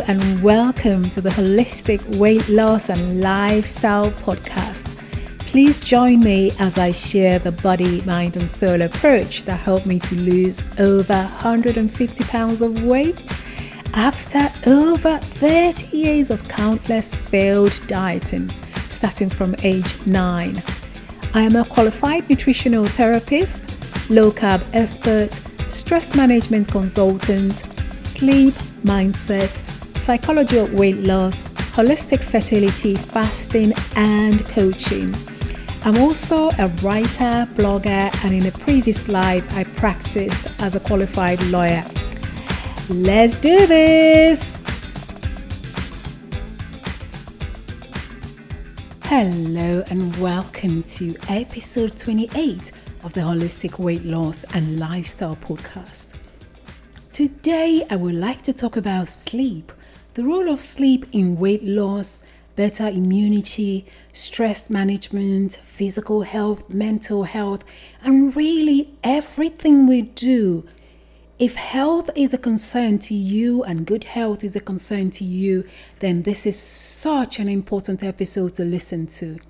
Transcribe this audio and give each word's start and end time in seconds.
And 0.00 0.42
welcome 0.42 1.08
to 1.10 1.20
the 1.20 1.30
Holistic 1.30 2.16
Weight 2.16 2.48
Loss 2.48 2.88
and 2.88 3.20
Lifestyle 3.20 4.10
Podcast. 4.10 4.88
Please 5.38 5.80
join 5.80 6.18
me 6.18 6.50
as 6.58 6.78
I 6.78 6.90
share 6.90 7.38
the 7.38 7.52
body, 7.52 8.02
mind, 8.02 8.36
and 8.36 8.50
soul 8.50 8.82
approach 8.82 9.44
that 9.44 9.60
helped 9.60 9.86
me 9.86 10.00
to 10.00 10.16
lose 10.16 10.64
over 10.80 11.14
150 11.14 12.24
pounds 12.24 12.60
of 12.60 12.82
weight 12.82 13.32
after 13.94 14.52
over 14.68 15.18
30 15.18 15.96
years 15.96 16.28
of 16.28 16.46
countless 16.48 17.14
failed 17.14 17.78
dieting, 17.86 18.50
starting 18.88 19.30
from 19.30 19.54
age 19.62 19.94
9. 20.06 20.60
I 21.34 21.40
am 21.40 21.54
a 21.54 21.64
qualified 21.64 22.28
nutritional 22.28 22.84
therapist, 22.84 23.70
low 24.10 24.32
carb 24.32 24.64
expert, 24.72 25.34
stress 25.70 26.16
management 26.16 26.66
consultant, 26.68 27.60
sleep 27.96 28.54
mindset, 28.82 29.56
psychology 30.04 30.58
of 30.58 30.70
weight 30.74 30.98
loss, 30.98 31.46
holistic 31.72 32.20
fertility, 32.20 32.94
fasting, 32.94 33.72
and 33.96 34.44
coaching. 34.48 35.14
I'm 35.82 35.96
also 35.96 36.50
a 36.58 36.68
writer, 36.82 37.48
blogger, 37.54 38.12
and 38.22 38.34
in 38.34 38.44
a 38.44 38.50
previous 38.50 39.08
life, 39.08 39.50
I 39.56 39.64
practiced 39.64 40.48
as 40.58 40.74
a 40.74 40.80
qualified 40.80 41.42
lawyer. 41.44 41.82
Let's 42.90 43.36
do 43.36 43.66
this! 43.66 44.68
Hello, 49.04 49.82
and 49.88 50.14
welcome 50.18 50.82
to 50.82 51.16
episode 51.30 51.96
28 51.96 52.72
of 53.04 53.14
the 53.14 53.22
Holistic 53.22 53.78
Weight 53.78 54.04
Loss 54.04 54.44
and 54.52 54.78
Lifestyle 54.78 55.36
Podcast. 55.36 56.14
Today, 57.10 57.86
I 57.88 57.96
would 57.96 58.16
like 58.16 58.42
to 58.42 58.52
talk 58.52 58.76
about 58.76 59.08
sleep, 59.08 59.72
the 60.14 60.22
role 60.22 60.48
of 60.48 60.60
sleep 60.60 61.06
in 61.12 61.36
weight 61.36 61.64
loss, 61.64 62.22
better 62.54 62.86
immunity, 62.88 63.84
stress 64.12 64.70
management, 64.70 65.54
physical 65.64 66.22
health, 66.22 66.68
mental 66.70 67.24
health, 67.24 67.64
and 68.02 68.34
really 68.36 68.96
everything 69.02 69.88
we 69.88 70.02
do. 70.02 70.64
If 71.36 71.56
health 71.56 72.10
is 72.14 72.32
a 72.32 72.38
concern 72.38 73.00
to 73.00 73.14
you 73.14 73.64
and 73.64 73.86
good 73.86 74.04
health 74.04 74.44
is 74.44 74.54
a 74.54 74.60
concern 74.60 75.10
to 75.12 75.24
you, 75.24 75.64
then 75.98 76.22
this 76.22 76.46
is 76.46 76.56
such 76.56 77.40
an 77.40 77.48
important 77.48 78.04
episode 78.04 78.54
to 78.54 78.64
listen 78.64 79.08
to. 79.18 79.40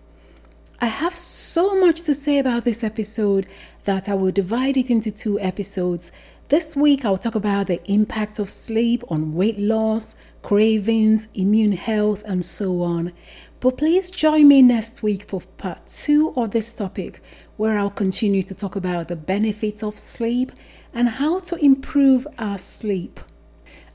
I 0.80 0.86
have 0.86 1.16
so 1.16 1.78
much 1.78 2.02
to 2.02 2.14
say 2.14 2.38
about 2.38 2.64
this 2.64 2.82
episode 2.82 3.46
that 3.84 4.08
I 4.08 4.14
will 4.14 4.32
divide 4.32 4.78
it 4.78 4.90
into 4.90 5.10
two 5.10 5.38
episodes 5.40 6.10
this 6.48 6.76
week, 6.76 7.04
I'll 7.04 7.16
talk 7.16 7.34
about 7.34 7.68
the 7.68 7.80
impact 7.90 8.38
of 8.38 8.50
sleep 8.50 9.02
on 9.08 9.34
weight 9.34 9.58
loss, 9.58 10.16
cravings, 10.42 11.28
immune 11.34 11.72
health, 11.72 12.22
and 12.26 12.44
so 12.44 12.82
on. 12.82 13.12
But 13.60 13.78
please 13.78 14.10
join 14.10 14.48
me 14.48 14.60
next 14.60 15.02
week 15.02 15.28
for 15.28 15.40
part 15.56 15.86
two 15.86 16.34
of 16.36 16.50
this 16.50 16.74
topic, 16.74 17.22
where 17.56 17.78
I'll 17.78 17.88
continue 17.88 18.42
to 18.42 18.54
talk 18.54 18.76
about 18.76 19.08
the 19.08 19.16
benefits 19.16 19.82
of 19.82 19.98
sleep 19.98 20.52
and 20.92 21.08
how 21.08 21.40
to 21.40 21.56
improve 21.56 22.26
our 22.38 22.58
sleep. 22.58 23.20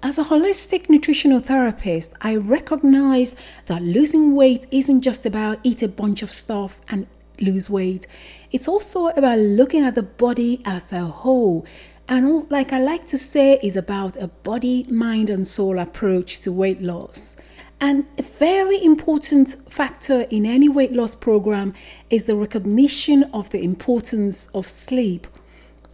As 0.02 0.18
a 0.18 0.24
holistic 0.24 0.90
nutritional 0.90 1.42
therapist, 1.42 2.14
I 2.22 2.36
recognize 2.36 3.36
that 3.66 3.84
losing 3.84 4.34
weight 4.36 4.66
isn't 4.72 5.02
just 5.02 5.26
about 5.26 5.60
eat 5.62 5.84
a 5.84 5.88
bunch 5.88 6.24
of 6.24 6.32
stuff 6.32 6.82
and 6.88 7.06
lose 7.42 7.70
weight. 7.70 8.08
It's 8.52 8.68
also 8.68 9.08
about 9.08 9.40
looking 9.40 9.84
at 9.84 9.96
the 9.96 10.04
body 10.04 10.62
as 10.66 10.92
a 10.92 11.06
whole 11.06 11.66
and 12.10 12.50
like 12.50 12.74
I 12.74 12.80
like 12.80 13.06
to 13.08 13.20
say, 13.20 13.60
is 13.62 13.76
about 13.76 14.18
a 14.18 14.28
body, 14.28 14.84
mind, 14.90 15.30
and 15.30 15.48
soul 15.48 15.78
approach 15.78 16.40
to 16.42 16.52
weight 16.52 16.82
loss. 16.82 17.38
And 17.80 18.08
a 18.18 18.24
very 18.24 18.84
important 18.84 19.72
factor 19.72 20.22
in 20.32 20.44
any 20.44 20.68
weight 20.68 20.92
loss 20.92 21.14
program 21.14 21.76
is 22.10 22.26
the 22.26 22.36
recognition 22.36 23.26
of 23.32 23.52
the 23.52 23.64
importance 23.64 24.48
of 24.56 24.68
sleep. 24.68 25.28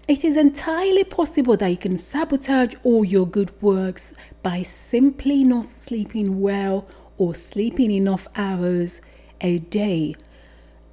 It 0.08 0.24
is 0.24 0.38
entirely 0.38 1.04
possible 1.04 1.58
that 1.58 1.68
you 1.68 1.78
can 1.78 1.98
sabotage 1.98 2.76
all 2.84 3.04
your 3.04 3.28
good 3.28 3.52
works 3.62 4.14
by 4.42 4.62
simply 4.62 5.44
not 5.44 5.66
sleeping 5.66 6.40
well 6.40 6.88
or 7.18 7.36
sleeping 7.36 7.92
enough 7.92 8.30
hours 8.38 9.02
a 9.42 9.60
day. 9.60 10.16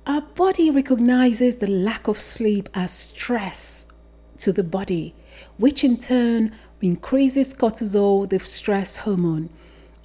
Our 0.05 0.23
body 0.23 0.69
recognizes 0.69 1.57
the 1.57 1.69
lack 1.69 2.09
of 2.09 2.21
sleep 2.21 2.69
as 2.75 2.93
stress 2.93 4.01
to 4.43 4.53
the 4.53 4.65
body, 4.65 5.15
which 5.63 5.85
in 5.85 5.97
turn 5.97 6.51
increases 6.81 7.55
cortisol, 7.55 8.29
the 8.29 8.41
stress 8.41 8.97
hormone. 8.97 9.49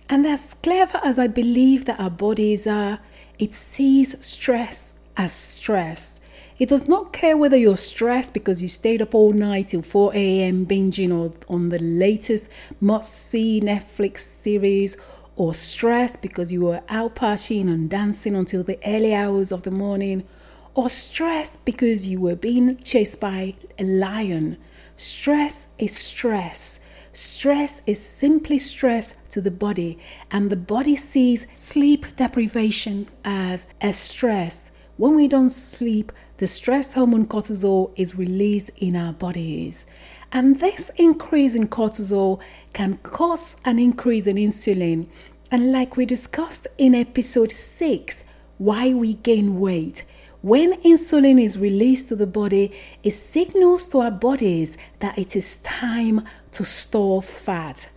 And 0.07 0.27
as 0.27 0.53
clever 0.53 1.01
as 1.03 1.17
I 1.17 1.25
believe 1.25 1.85
that 1.85 1.99
our 1.99 2.11
bodies 2.11 2.67
are, 2.67 2.99
it 3.39 3.55
sees 3.55 4.23
stress 4.23 4.99
as 5.17 5.33
stress. 5.33 6.21
It 6.59 6.69
does 6.69 6.87
not 6.87 7.11
care 7.11 7.35
whether 7.35 7.57
you're 7.57 7.75
stressed 7.75 8.35
because 8.35 8.61
you 8.61 8.67
stayed 8.67 9.01
up 9.01 9.15
all 9.15 9.33
night 9.33 9.69
till 9.69 9.81
4 9.81 10.13
a.m. 10.13 10.67
binging 10.67 11.11
or 11.11 11.33
on 11.49 11.69
the 11.69 11.79
latest 11.79 12.51
must 12.79 13.11
see 13.11 13.59
Netflix 13.59 14.19
series 14.19 14.95
or 15.35 15.55
stressed 15.55 16.21
because 16.21 16.51
you 16.51 16.61
were 16.61 16.81
out 16.87 17.15
partying 17.15 17.67
and 17.67 17.89
dancing 17.89 18.35
until 18.35 18.61
the 18.61 18.77
early 18.85 19.15
hours 19.15 19.51
of 19.51 19.63
the 19.63 19.71
morning 19.71 20.23
or 20.75 20.87
stressed 20.87 21.65
because 21.65 22.05
you 22.05 22.21
were 22.21 22.35
being 22.35 22.77
chased 22.77 23.19
by 23.19 23.55
a 23.79 23.83
lion. 23.83 24.57
Stress 24.99 25.67
is 25.77 25.95
stress. 25.95 26.79
Stress 27.13 27.83
is 27.85 28.01
simply 28.03 28.57
stress 28.57 29.13
to 29.29 29.39
the 29.39 29.51
body, 29.51 29.99
and 30.31 30.49
the 30.49 30.55
body 30.55 30.95
sees 30.95 31.45
sleep 31.53 32.07
deprivation 32.15 33.07
as 33.23 33.67
a 33.79 33.93
stress. 33.93 34.71
When 34.97 35.15
we 35.15 35.27
don't 35.27 35.51
sleep, 35.51 36.11
the 36.37 36.47
stress 36.47 36.95
hormone 36.95 37.27
cortisol 37.27 37.91
is 37.95 38.15
released 38.15 38.71
in 38.77 38.95
our 38.95 39.13
bodies. 39.13 39.85
And 40.31 40.57
this 40.57 40.89
increase 40.95 41.53
in 41.53 41.67
cortisol 41.67 42.39
can 42.73 42.97
cause 43.03 43.57
an 43.65 43.77
increase 43.77 44.25
in 44.25 44.37
insulin. 44.37 45.09
And 45.51 45.71
like 45.71 45.95
we 45.95 46.07
discussed 46.07 46.65
in 46.79 46.95
episode 46.95 47.51
6, 47.51 48.23
why 48.57 48.93
we 48.93 49.13
gain 49.13 49.59
weight, 49.59 50.03
when 50.41 50.81
insulin 50.81 51.41
is 51.41 51.57
released 51.57 52.09
to 52.09 52.15
the 52.15 52.27
body, 52.27 52.71
it 53.03 53.11
signals 53.11 53.87
to 53.89 54.01
our 54.01 54.11
bodies 54.11 54.77
that 54.99 55.17
it 55.17 55.35
is 55.35 55.57
time 55.57 56.25
to 56.51 56.63
store 56.63 57.21
fat. 57.21 57.89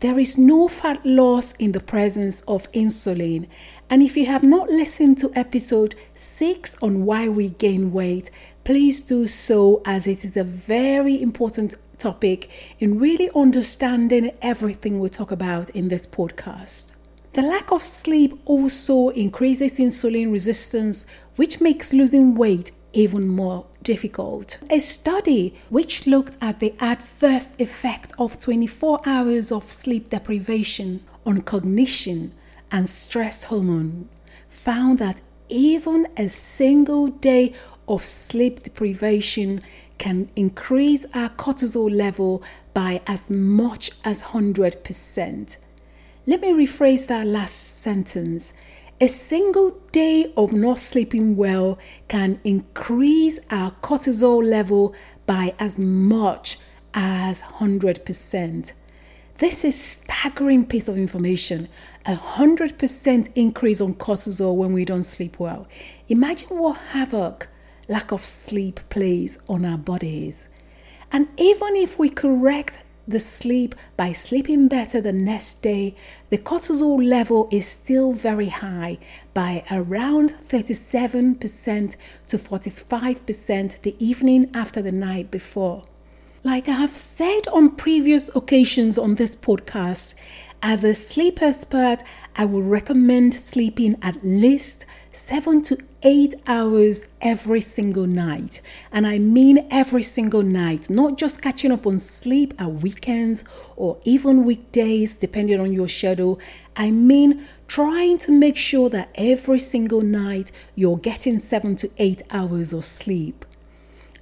There 0.00 0.18
is 0.18 0.36
no 0.36 0.68
fat 0.68 1.04
loss 1.06 1.52
in 1.52 1.72
the 1.72 1.80
presence 1.80 2.42
of 2.42 2.70
insulin. 2.72 3.46
And 3.88 4.02
if 4.02 4.16
you 4.16 4.26
have 4.26 4.42
not 4.42 4.68
listened 4.68 5.18
to 5.18 5.32
episode 5.34 5.94
6 6.14 6.76
on 6.82 7.04
why 7.04 7.28
we 7.28 7.50
gain 7.50 7.92
weight, 7.92 8.30
please 8.64 9.00
do 9.00 9.26
so 9.26 9.80
as 9.86 10.06
it 10.06 10.24
is 10.24 10.36
a 10.36 10.44
very 10.44 11.22
important 11.22 11.74
topic 11.98 12.50
in 12.80 12.98
really 12.98 13.30
understanding 13.34 14.32
everything 14.42 15.00
we 15.00 15.08
talk 15.08 15.30
about 15.30 15.70
in 15.70 15.88
this 15.88 16.06
podcast. 16.06 16.94
The 17.34 17.42
lack 17.42 17.72
of 17.72 17.82
sleep 17.82 18.40
also 18.44 19.08
increases 19.08 19.78
insulin 19.78 20.30
resistance, 20.30 21.04
which 21.36 21.60
makes 21.60 21.92
losing 21.92 22.34
weight 22.34 22.72
even 22.92 23.28
more 23.28 23.66
difficult. 23.82 24.58
A 24.70 24.78
study 24.78 25.54
which 25.68 26.06
looked 26.06 26.36
at 26.40 26.60
the 26.60 26.74
adverse 26.80 27.54
effect 27.58 28.12
of 28.18 28.38
24 28.38 29.00
hours 29.04 29.52
of 29.52 29.70
sleep 29.70 30.10
deprivation 30.10 31.04
on 31.26 31.42
cognition 31.42 32.32
and 32.70 32.88
stress 32.88 33.44
hormone 33.44 34.08
found 34.48 34.98
that 34.98 35.20
even 35.48 36.06
a 36.16 36.28
single 36.28 37.08
day 37.08 37.52
of 37.86 38.04
sleep 38.04 38.62
deprivation 38.62 39.60
can 39.98 40.28
increase 40.34 41.04
our 41.14 41.28
cortisol 41.30 41.94
level 41.94 42.42
by 42.72 43.00
as 43.06 43.30
much 43.30 43.90
as 44.04 44.22
100%. 44.22 45.56
Let 46.26 46.40
me 46.40 46.52
rephrase 46.52 47.06
that 47.08 47.26
last 47.26 47.54
sentence. 47.54 48.54
A 49.00 49.08
single 49.08 49.72
day 49.90 50.32
of 50.36 50.52
not 50.52 50.78
sleeping 50.78 51.36
well 51.36 51.78
can 52.06 52.38
increase 52.44 53.40
our 53.50 53.72
cortisol 53.82 54.48
level 54.48 54.94
by 55.26 55.52
as 55.58 55.80
much 55.80 56.60
as 56.94 57.42
100%. 57.42 58.72
This 59.38 59.64
is 59.64 59.80
staggering 59.80 60.64
piece 60.64 60.86
of 60.86 60.96
information. 60.96 61.68
A 62.06 62.14
100% 62.14 63.32
increase 63.34 63.80
on 63.80 63.94
cortisol 63.94 64.54
when 64.54 64.72
we 64.72 64.84
don't 64.84 65.02
sleep 65.02 65.40
well. 65.40 65.66
Imagine 66.08 66.56
what 66.56 66.78
havoc 66.92 67.48
lack 67.88 68.12
of 68.12 68.24
sleep 68.24 68.78
plays 68.90 69.38
on 69.48 69.64
our 69.64 69.76
bodies. 69.76 70.48
And 71.10 71.26
even 71.36 71.74
if 71.74 71.98
we 71.98 72.10
correct 72.10 72.78
the 73.06 73.18
sleep 73.18 73.74
by 73.96 74.12
sleeping 74.12 74.68
better 74.68 75.00
the 75.00 75.12
next 75.12 75.62
day, 75.62 75.94
the 76.30 76.38
cortisol 76.38 77.04
level 77.06 77.48
is 77.50 77.66
still 77.66 78.12
very 78.12 78.48
high 78.48 78.98
by 79.34 79.64
around 79.70 80.30
37% 80.30 81.96
to 82.28 82.38
45% 82.38 83.82
the 83.82 83.96
evening 83.98 84.50
after 84.54 84.80
the 84.80 84.92
night 84.92 85.30
before. 85.30 85.84
Like 86.42 86.68
I 86.68 86.72
have 86.72 86.96
said 86.96 87.48
on 87.48 87.76
previous 87.76 88.34
occasions 88.34 88.98
on 88.98 89.14
this 89.14 89.34
podcast, 89.34 90.14
As 90.62 90.82
a 90.82 90.94
sleep 90.94 91.42
expert, 91.42 91.98
I 92.36 92.46
would 92.46 92.64
recommend 92.64 93.34
sleeping 93.34 93.96
at 94.00 94.24
least 94.24 94.86
seven 95.14 95.62
to 95.62 95.78
eight 96.02 96.34
hours 96.46 97.08
every 97.20 97.60
single 97.60 98.06
night. 98.06 98.60
And 98.92 99.06
I 99.06 99.18
mean 99.18 99.66
every 99.70 100.02
single 100.02 100.42
night, 100.42 100.90
not 100.90 101.16
just 101.16 101.40
catching 101.40 101.72
up 101.72 101.86
on 101.86 101.98
sleep 101.98 102.52
at 102.58 102.82
weekends 102.82 103.44
or 103.76 103.98
even 104.04 104.44
weekdays, 104.44 105.14
depending 105.14 105.60
on 105.60 105.72
your 105.72 105.88
schedule. 105.88 106.38
I 106.76 106.90
mean 106.90 107.46
trying 107.68 108.18
to 108.18 108.32
make 108.32 108.56
sure 108.56 108.90
that 108.90 109.10
every 109.14 109.60
single 109.60 110.00
night 110.00 110.50
you're 110.74 110.98
getting 110.98 111.38
seven 111.38 111.76
to 111.76 111.90
eight 111.98 112.22
hours 112.30 112.72
of 112.72 112.84
sleep. 112.84 113.44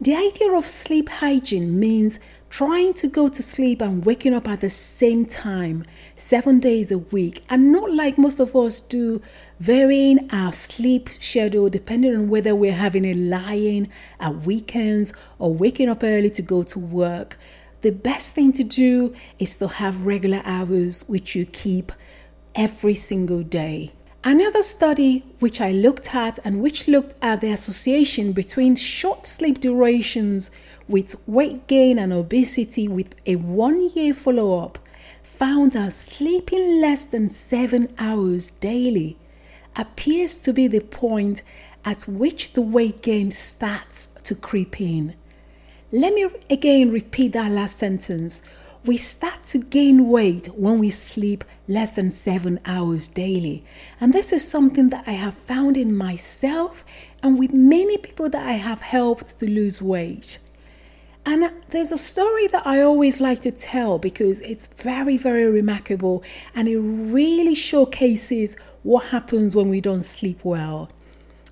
The 0.00 0.16
idea 0.16 0.52
of 0.52 0.66
sleep 0.66 1.08
hygiene 1.08 1.78
means 1.78 2.18
trying 2.52 2.92
to 2.92 3.08
go 3.08 3.30
to 3.30 3.42
sleep 3.42 3.80
and 3.80 4.04
waking 4.04 4.34
up 4.34 4.46
at 4.46 4.60
the 4.60 4.68
same 4.68 5.24
time 5.24 5.82
seven 6.16 6.60
days 6.60 6.92
a 6.92 6.98
week, 6.98 7.42
and 7.48 7.72
not 7.72 7.90
like 7.90 8.18
most 8.18 8.38
of 8.38 8.54
us 8.54 8.78
do, 8.78 9.22
varying 9.58 10.28
our 10.30 10.52
sleep 10.52 11.08
schedule 11.18 11.70
depending 11.70 12.14
on 12.14 12.28
whether 12.28 12.54
we're 12.54 12.74
having 12.74 13.06
a 13.06 13.14
lie-in 13.14 13.88
at 14.20 14.44
weekends 14.44 15.14
or 15.38 15.54
waking 15.54 15.88
up 15.88 16.04
early 16.04 16.28
to 16.28 16.42
go 16.42 16.62
to 16.62 16.78
work. 16.78 17.38
The 17.80 17.90
best 17.90 18.34
thing 18.34 18.52
to 18.52 18.64
do 18.64 19.14
is 19.38 19.56
to 19.56 19.68
have 19.68 20.04
regular 20.04 20.42
hours 20.44 21.08
which 21.08 21.34
you 21.34 21.46
keep 21.46 21.90
every 22.54 22.94
single 22.94 23.42
day. 23.42 23.94
Another 24.24 24.62
study 24.62 25.24
which 25.38 25.58
I 25.60 25.72
looked 25.72 26.14
at 26.14 26.38
and 26.44 26.60
which 26.60 26.86
looked 26.86 27.14
at 27.22 27.40
the 27.40 27.50
association 27.50 28.32
between 28.32 28.76
short 28.76 29.26
sleep 29.26 29.58
durations 29.60 30.50
with 30.88 31.16
weight 31.28 31.66
gain 31.66 31.98
and 31.98 32.12
obesity 32.12 32.88
with 32.88 33.14
a 33.26 33.36
one 33.36 33.90
year 33.90 34.12
follow 34.14 34.58
up 34.58 34.78
found 35.22 35.72
that 35.72 35.92
sleeping 35.92 36.80
less 36.80 37.04
than 37.06 37.28
seven 37.28 37.88
hours 37.98 38.50
daily 38.50 39.16
appears 39.76 40.38
to 40.38 40.52
be 40.52 40.66
the 40.66 40.80
point 40.80 41.42
at 41.84 42.06
which 42.06 42.52
the 42.52 42.62
weight 42.62 43.02
gain 43.02 43.30
starts 43.30 44.06
to 44.22 44.34
creep 44.34 44.80
in. 44.80 45.14
Let 45.90 46.14
me 46.14 46.28
again 46.48 46.90
repeat 46.90 47.32
that 47.32 47.50
last 47.50 47.76
sentence. 47.76 48.42
We 48.84 48.96
start 48.96 49.44
to 49.46 49.58
gain 49.58 50.08
weight 50.08 50.48
when 50.48 50.78
we 50.78 50.90
sleep 50.90 51.44
less 51.68 51.92
than 51.92 52.10
seven 52.10 52.60
hours 52.64 53.08
daily. 53.08 53.64
And 54.00 54.12
this 54.12 54.32
is 54.32 54.46
something 54.48 54.90
that 54.90 55.04
I 55.06 55.12
have 55.12 55.34
found 55.34 55.76
in 55.76 55.96
myself 55.96 56.84
and 57.22 57.38
with 57.38 57.52
many 57.52 57.96
people 57.98 58.28
that 58.30 58.46
I 58.46 58.52
have 58.52 58.82
helped 58.82 59.38
to 59.38 59.48
lose 59.48 59.80
weight. 59.80 60.38
And 61.24 61.52
there's 61.68 61.92
a 61.92 61.96
story 61.96 62.48
that 62.48 62.66
I 62.66 62.82
always 62.82 63.20
like 63.20 63.42
to 63.42 63.52
tell 63.52 63.98
because 63.98 64.40
it's 64.40 64.66
very, 64.66 65.16
very 65.16 65.50
remarkable 65.50 66.22
and 66.54 66.68
it 66.68 66.78
really 66.78 67.54
showcases 67.54 68.56
what 68.82 69.06
happens 69.06 69.54
when 69.54 69.68
we 69.68 69.80
don't 69.80 70.02
sleep 70.04 70.40
well. 70.42 70.90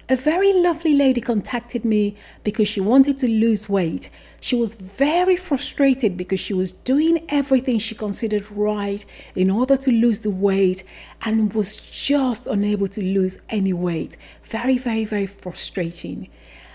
A 0.08 0.16
very 0.16 0.52
lovely 0.52 0.92
lady 0.92 1.20
contacted 1.20 1.84
me 1.84 2.16
because 2.42 2.66
she 2.66 2.80
wanted 2.80 3.16
to 3.18 3.28
lose 3.28 3.68
weight. 3.68 4.10
She 4.40 4.56
was 4.56 4.74
very 4.74 5.36
frustrated 5.36 6.16
because 6.16 6.40
she 6.40 6.52
was 6.52 6.72
doing 6.72 7.24
everything 7.28 7.78
she 7.78 7.94
considered 7.94 8.50
right 8.50 9.04
in 9.36 9.50
order 9.50 9.76
to 9.76 9.92
lose 9.92 10.20
the 10.20 10.30
weight 10.30 10.82
and 11.22 11.52
was 11.52 11.76
just 11.76 12.48
unable 12.48 12.88
to 12.88 13.00
lose 13.00 13.38
any 13.50 13.72
weight. 13.72 14.16
Very, 14.42 14.78
very, 14.78 15.04
very 15.04 15.26
frustrating. 15.26 16.28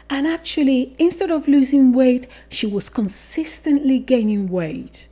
And 0.10 0.28
actually, 0.28 0.96
instead 1.00 1.32
of 1.32 1.48
losing 1.48 1.92
weight, 1.94 2.28
she 2.50 2.68
was 2.68 2.90
consistently 2.90 4.00
gaining 4.00 4.50
weight. 4.50 5.08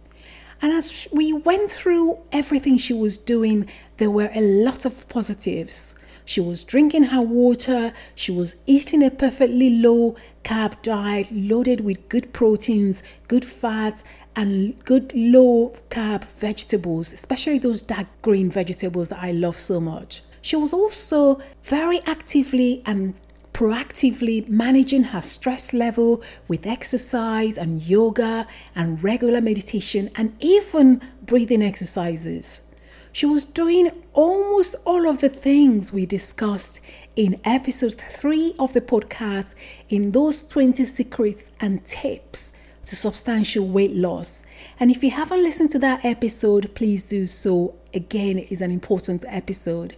And 0.61 0.71
as 0.71 1.07
we 1.11 1.33
went 1.33 1.71
through 1.71 2.19
everything 2.31 2.77
she 2.77 2.93
was 2.93 3.17
doing, 3.17 3.67
there 3.97 4.11
were 4.11 4.31
a 4.33 4.41
lot 4.41 4.85
of 4.85 5.07
positives. 5.09 5.95
She 6.25 6.39
was 6.39 6.63
drinking 6.63 7.05
her 7.05 7.21
water, 7.21 7.91
she 8.15 8.31
was 8.31 8.63
eating 8.65 9.03
a 9.03 9.11
perfectly 9.11 9.69
low 9.69 10.15
carb 10.45 10.81
diet 10.81 11.27
loaded 11.31 11.81
with 11.81 12.07
good 12.07 12.31
proteins, 12.31 13.03
good 13.27 13.43
fats, 13.43 14.03
and 14.35 14.81
good 14.85 15.11
low 15.13 15.75
carb 15.89 16.23
vegetables, 16.23 17.11
especially 17.11 17.59
those 17.59 17.81
dark 17.81 18.07
green 18.21 18.49
vegetables 18.49 19.09
that 19.09 19.21
I 19.21 19.31
love 19.31 19.59
so 19.59 19.81
much. 19.81 20.23
She 20.41 20.55
was 20.55 20.73
also 20.73 21.41
very 21.63 22.01
actively 22.05 22.81
and 22.85 23.15
proactively 23.53 24.47
managing 24.49 25.03
her 25.03 25.21
stress 25.21 25.73
level 25.73 26.23
with 26.47 26.65
exercise 26.65 27.57
and 27.57 27.83
yoga 27.83 28.47
and 28.75 29.03
regular 29.03 29.39
meditation 29.39 30.09
and 30.15 30.35
even 30.39 31.01
breathing 31.21 31.61
exercises. 31.61 32.73
She 33.11 33.27
was 33.27 33.45
doing 33.45 33.91
almost 34.13 34.75
all 34.85 35.07
of 35.07 35.21
the 35.21 35.29
things 35.29 35.93
we 35.93 36.07
discussed 36.07 36.81
in 37.15 37.39
episode 37.45 37.93
3 37.93 38.55
of 38.57 38.73
the 38.73 38.81
podcast 38.81 39.53
in 39.87 40.11
those 40.11 40.47
20 40.47 40.83
secrets 40.83 41.51
and 41.59 41.85
tips 41.85 42.53
to 42.87 42.95
substantial 42.95 43.67
weight 43.67 43.95
loss. 43.95 44.43
And 44.79 44.89
if 44.89 45.03
you 45.03 45.11
haven't 45.11 45.43
listened 45.43 45.69
to 45.71 45.79
that 45.79 46.03
episode, 46.03 46.73
please 46.73 47.03
do 47.03 47.27
so. 47.27 47.75
Again, 47.93 48.39
it 48.39 48.51
is 48.51 48.61
an 48.61 48.71
important 48.71 49.23
episode. 49.27 49.95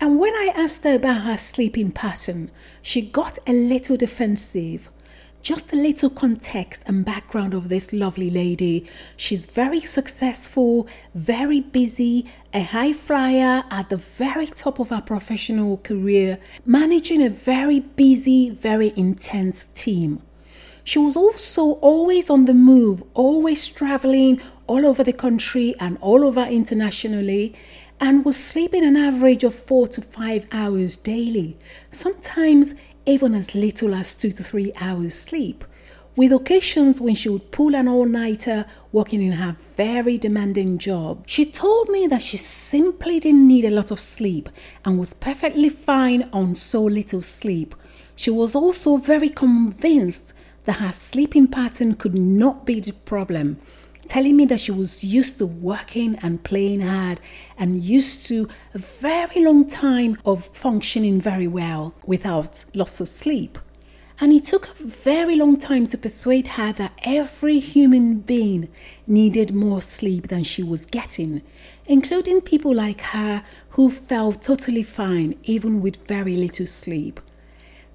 And 0.00 0.20
when 0.20 0.32
I 0.34 0.52
asked 0.54 0.84
her 0.84 0.94
about 0.94 1.22
her 1.22 1.36
sleeping 1.36 1.90
pattern, 1.90 2.52
she 2.82 3.02
got 3.02 3.38
a 3.48 3.52
little 3.52 3.96
defensive. 3.96 4.90
Just 5.42 5.72
a 5.72 5.76
little 5.76 6.10
context 6.10 6.82
and 6.86 7.04
background 7.04 7.52
of 7.52 7.68
this 7.68 7.92
lovely 7.92 8.30
lady. 8.30 8.86
She's 9.16 9.46
very 9.46 9.80
successful, 9.80 10.86
very 11.14 11.60
busy, 11.60 12.26
a 12.52 12.62
high 12.62 12.92
flyer 12.92 13.64
at 13.70 13.88
the 13.88 13.96
very 13.96 14.46
top 14.46 14.78
of 14.78 14.90
her 14.90 15.00
professional 15.00 15.78
career, 15.78 16.38
managing 16.64 17.22
a 17.22 17.30
very 17.30 17.80
busy, 17.80 18.50
very 18.50 18.92
intense 18.96 19.64
team. 19.64 20.22
She 20.84 20.98
was 20.98 21.16
also 21.16 21.72
always 21.80 22.30
on 22.30 22.46
the 22.46 22.54
move, 22.54 23.02
always 23.14 23.68
traveling 23.68 24.40
all 24.66 24.86
over 24.86 25.04
the 25.04 25.12
country 25.12 25.74
and 25.78 25.98
all 26.00 26.24
over 26.24 26.44
internationally 26.44 27.54
and 28.00 28.24
was 28.24 28.36
sleeping 28.36 28.84
an 28.84 28.96
average 28.96 29.44
of 29.44 29.54
four 29.54 29.88
to 29.88 30.00
five 30.00 30.46
hours 30.52 30.96
daily, 30.96 31.58
sometimes 31.90 32.74
even 33.06 33.34
as 33.34 33.54
little 33.54 33.94
as 33.94 34.14
two 34.14 34.30
to 34.30 34.44
three 34.44 34.72
hours 34.80 35.18
sleep, 35.18 35.64
with 36.14 36.32
occasions 36.32 37.00
when 37.00 37.14
she 37.14 37.28
would 37.28 37.50
pull 37.50 37.74
an 37.74 37.88
all 37.88 38.04
nighter 38.04 38.66
working 38.92 39.22
in 39.22 39.32
her 39.32 39.56
very 39.76 40.18
demanding 40.18 40.78
job. 40.78 41.22
She 41.26 41.44
told 41.44 41.88
me 41.88 42.06
that 42.06 42.22
she 42.22 42.36
simply 42.36 43.20
didn't 43.20 43.46
need 43.46 43.64
a 43.64 43.70
lot 43.70 43.90
of 43.90 44.00
sleep 44.00 44.48
and 44.84 44.98
was 44.98 45.14
perfectly 45.14 45.68
fine 45.68 46.28
on 46.32 46.54
so 46.54 46.82
little 46.82 47.22
sleep. 47.22 47.74
She 48.16 48.30
was 48.30 48.54
also 48.54 48.96
very 48.96 49.28
convinced 49.28 50.34
that 50.64 50.78
her 50.78 50.92
sleeping 50.92 51.46
pattern 51.46 51.94
could 51.94 52.18
not 52.18 52.66
be 52.66 52.80
the 52.80 52.92
problem 52.92 53.58
telling 54.06 54.36
me 54.36 54.44
that 54.46 54.60
she 54.60 54.72
was 54.72 55.04
used 55.04 55.38
to 55.38 55.46
working 55.46 56.16
and 56.22 56.42
playing 56.44 56.80
hard 56.80 57.20
and 57.58 57.82
used 57.82 58.26
to 58.26 58.48
a 58.74 58.78
very 58.78 59.44
long 59.44 59.68
time 59.68 60.18
of 60.24 60.46
functioning 60.46 61.20
very 61.20 61.46
well 61.46 61.94
without 62.04 62.64
loss 62.74 63.00
of 63.00 63.08
sleep. 63.08 63.58
And 64.20 64.32
it 64.32 64.44
took 64.44 64.68
a 64.68 64.82
very 64.82 65.36
long 65.36 65.58
time 65.58 65.86
to 65.88 65.98
persuade 65.98 66.48
her 66.48 66.72
that 66.72 66.92
every 67.04 67.60
human 67.60 68.18
being 68.18 68.68
needed 69.06 69.54
more 69.54 69.80
sleep 69.80 70.26
than 70.28 70.42
she 70.42 70.62
was 70.62 70.86
getting, 70.86 71.42
including 71.86 72.40
people 72.40 72.74
like 72.74 73.00
her 73.00 73.44
who 73.70 73.90
felt 73.90 74.42
totally 74.42 74.82
fine 74.82 75.36
even 75.44 75.80
with 75.80 76.08
very 76.08 76.36
little 76.36 76.66
sleep. 76.66 77.20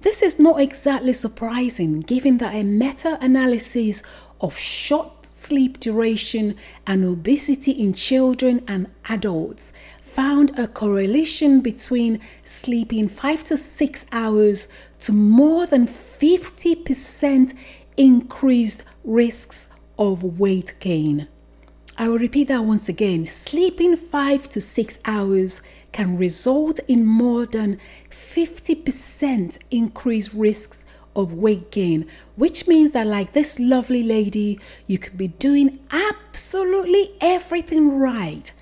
This 0.00 0.22
is 0.22 0.38
not 0.38 0.60
exactly 0.60 1.14
surprising 1.14 2.00
given 2.00 2.38
that 2.38 2.54
a 2.54 2.62
meta 2.62 3.16
analysis 3.22 4.02
of 4.44 4.58
short 4.58 5.24
sleep 5.24 5.80
duration 5.80 6.54
and 6.86 7.02
obesity 7.02 7.70
in 7.70 7.94
children 7.94 8.62
and 8.68 8.86
adults 9.08 9.72
found 10.02 10.56
a 10.58 10.68
correlation 10.68 11.62
between 11.62 12.20
sleeping 12.44 13.08
five 13.08 13.42
to 13.42 13.56
six 13.56 14.04
hours 14.12 14.68
to 15.00 15.12
more 15.12 15.66
than 15.66 15.86
50% 15.86 17.54
increased 17.96 18.84
risks 19.02 19.70
of 19.98 20.22
weight 20.22 20.74
gain. 20.78 21.26
I 21.96 22.08
will 22.08 22.18
repeat 22.18 22.48
that 22.48 22.64
once 22.64 22.86
again. 22.86 23.26
Sleeping 23.26 23.96
five 23.96 24.50
to 24.50 24.60
six 24.60 25.00
hours 25.06 25.62
can 25.92 26.18
result 26.18 26.80
in 26.86 27.06
more 27.06 27.46
than 27.46 27.80
50% 28.10 29.58
increased 29.70 30.34
risks 30.34 30.84
of 31.16 31.32
weight 31.32 31.70
gain, 31.70 32.06
which 32.36 32.66
means 32.66 32.92
that, 32.92 33.06
like 33.06 33.32
this 33.32 33.58
lovely 33.58 34.02
lady, 34.02 34.58
you 34.86 34.98
could 34.98 35.16
be 35.16 35.28
doing 35.28 35.78
absolutely 35.90 37.12
everything 37.20 37.98
right. 37.98 38.52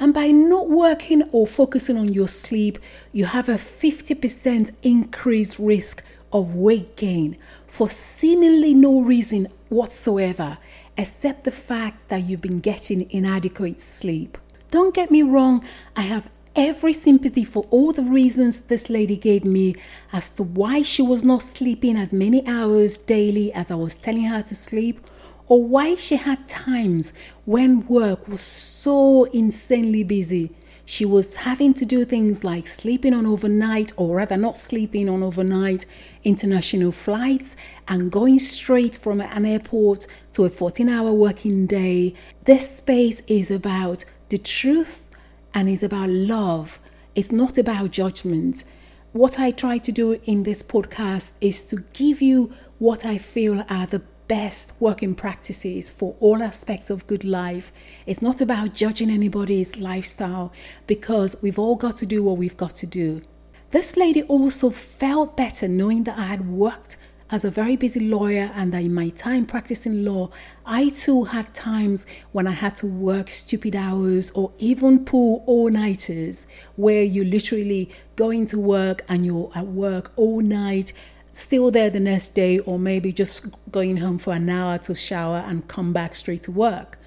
And 0.00 0.14
by 0.14 0.28
not 0.28 0.70
working 0.70 1.22
or 1.32 1.46
focusing 1.46 1.96
on 1.96 2.12
your 2.12 2.28
sleep, 2.28 2.78
you 3.12 3.26
have 3.26 3.48
a 3.48 3.54
50% 3.54 4.70
increased 4.82 5.58
risk 5.58 6.04
of 6.32 6.54
weight 6.54 6.96
gain 6.96 7.36
for 7.66 7.88
seemingly 7.88 8.74
no 8.74 9.00
reason 9.00 9.48
whatsoever, 9.68 10.58
except 10.96 11.44
the 11.44 11.50
fact 11.50 12.08
that 12.08 12.24
you've 12.24 12.40
been 12.40 12.60
getting 12.60 13.10
inadequate 13.10 13.80
sleep. 13.80 14.38
Don't 14.70 14.94
get 14.94 15.10
me 15.10 15.22
wrong, 15.22 15.64
I 15.96 16.02
have 16.02 16.30
every 16.58 16.92
sympathy 16.92 17.44
for 17.44 17.64
all 17.70 17.92
the 17.92 18.02
reasons 18.02 18.62
this 18.62 18.90
lady 18.90 19.16
gave 19.16 19.44
me 19.44 19.76
as 20.12 20.28
to 20.28 20.42
why 20.42 20.82
she 20.82 21.00
was 21.00 21.22
not 21.22 21.40
sleeping 21.40 21.96
as 21.96 22.12
many 22.12 22.44
hours 22.48 22.98
daily 22.98 23.52
as 23.52 23.70
I 23.70 23.76
was 23.76 23.94
telling 23.94 24.24
her 24.24 24.42
to 24.42 24.54
sleep, 24.56 25.06
or 25.46 25.62
why 25.64 25.94
she 25.94 26.16
had 26.16 26.48
times 26.48 27.12
when 27.44 27.86
work 27.86 28.26
was 28.26 28.40
so 28.40 29.24
insanely 29.26 30.02
busy. 30.02 30.50
She 30.84 31.04
was 31.04 31.36
having 31.36 31.74
to 31.74 31.84
do 31.84 32.04
things 32.04 32.42
like 32.42 32.66
sleeping 32.66 33.14
on 33.14 33.24
overnight, 33.24 33.92
or 33.96 34.16
rather, 34.16 34.36
not 34.36 34.58
sleeping 34.58 35.08
on 35.08 35.22
overnight 35.22 35.86
international 36.24 36.90
flights, 36.90 37.54
and 37.86 38.10
going 38.10 38.40
straight 38.40 38.96
from 38.96 39.20
an 39.20 39.46
airport 39.46 40.08
to 40.32 40.44
a 40.44 40.50
14 40.50 40.88
hour 40.88 41.12
working 41.12 41.66
day. 41.66 42.14
This 42.46 42.78
space 42.78 43.22
is 43.28 43.48
about 43.48 44.04
the 44.30 44.38
truth 44.38 45.07
and 45.54 45.68
it's 45.68 45.82
about 45.82 46.08
love. 46.08 46.78
It's 47.14 47.32
not 47.32 47.58
about 47.58 47.90
judgment. 47.90 48.64
What 49.12 49.38
I 49.38 49.50
try 49.50 49.78
to 49.78 49.92
do 49.92 50.20
in 50.24 50.42
this 50.42 50.62
podcast 50.62 51.32
is 51.40 51.62
to 51.68 51.84
give 51.92 52.20
you 52.22 52.52
what 52.78 53.04
I 53.04 53.18
feel 53.18 53.64
are 53.68 53.86
the 53.86 54.02
best 54.28 54.74
working 54.78 55.14
practices 55.14 55.90
for 55.90 56.14
all 56.20 56.42
aspects 56.42 56.90
of 56.90 57.06
good 57.06 57.24
life. 57.24 57.72
It's 58.06 58.22
not 58.22 58.40
about 58.40 58.74
judging 58.74 59.10
anybody's 59.10 59.78
lifestyle 59.78 60.52
because 60.86 61.36
we've 61.42 61.58
all 61.58 61.76
got 61.76 61.96
to 61.96 62.06
do 62.06 62.22
what 62.22 62.36
we've 62.36 62.56
got 62.56 62.76
to 62.76 62.86
do. 62.86 63.22
This 63.70 63.96
lady 63.96 64.22
also 64.22 64.70
felt 64.70 65.36
better 65.36 65.66
knowing 65.66 66.04
that 66.04 66.18
I 66.18 66.26
had 66.26 66.48
worked 66.48 66.96
as 67.30 67.44
a 67.44 67.50
very 67.50 67.76
busy 67.76 68.00
lawyer 68.00 68.50
and 68.54 68.74
in 68.74 68.94
my 68.94 69.10
time 69.10 69.44
practicing 69.44 70.04
law, 70.04 70.30
I 70.64 70.88
too 70.90 71.24
had 71.24 71.52
times 71.54 72.06
when 72.32 72.46
I 72.46 72.52
had 72.52 72.76
to 72.76 72.86
work 72.86 73.28
stupid 73.28 73.76
hours 73.76 74.30
or 74.30 74.52
even 74.58 75.04
pull 75.04 75.44
all 75.46 75.68
nighters 75.68 76.46
where 76.76 77.02
you 77.02 77.24
literally 77.24 77.90
go 78.16 78.30
into 78.30 78.58
work 78.58 79.04
and 79.08 79.26
you're 79.26 79.50
at 79.54 79.66
work 79.66 80.12
all 80.16 80.40
night 80.40 80.92
still 81.38 81.70
there 81.70 81.88
the 81.88 82.00
next 82.00 82.30
day, 82.30 82.58
or 82.60 82.78
maybe 82.78 83.12
just 83.12 83.46
going 83.70 83.96
home 83.96 84.18
for 84.18 84.32
an 84.32 84.48
hour 84.48 84.76
to 84.76 84.94
shower 84.94 85.44
and 85.46 85.68
come 85.68 85.92
back 85.92 86.14
straight 86.14 86.42
to 86.42 86.50
work. 86.50 86.98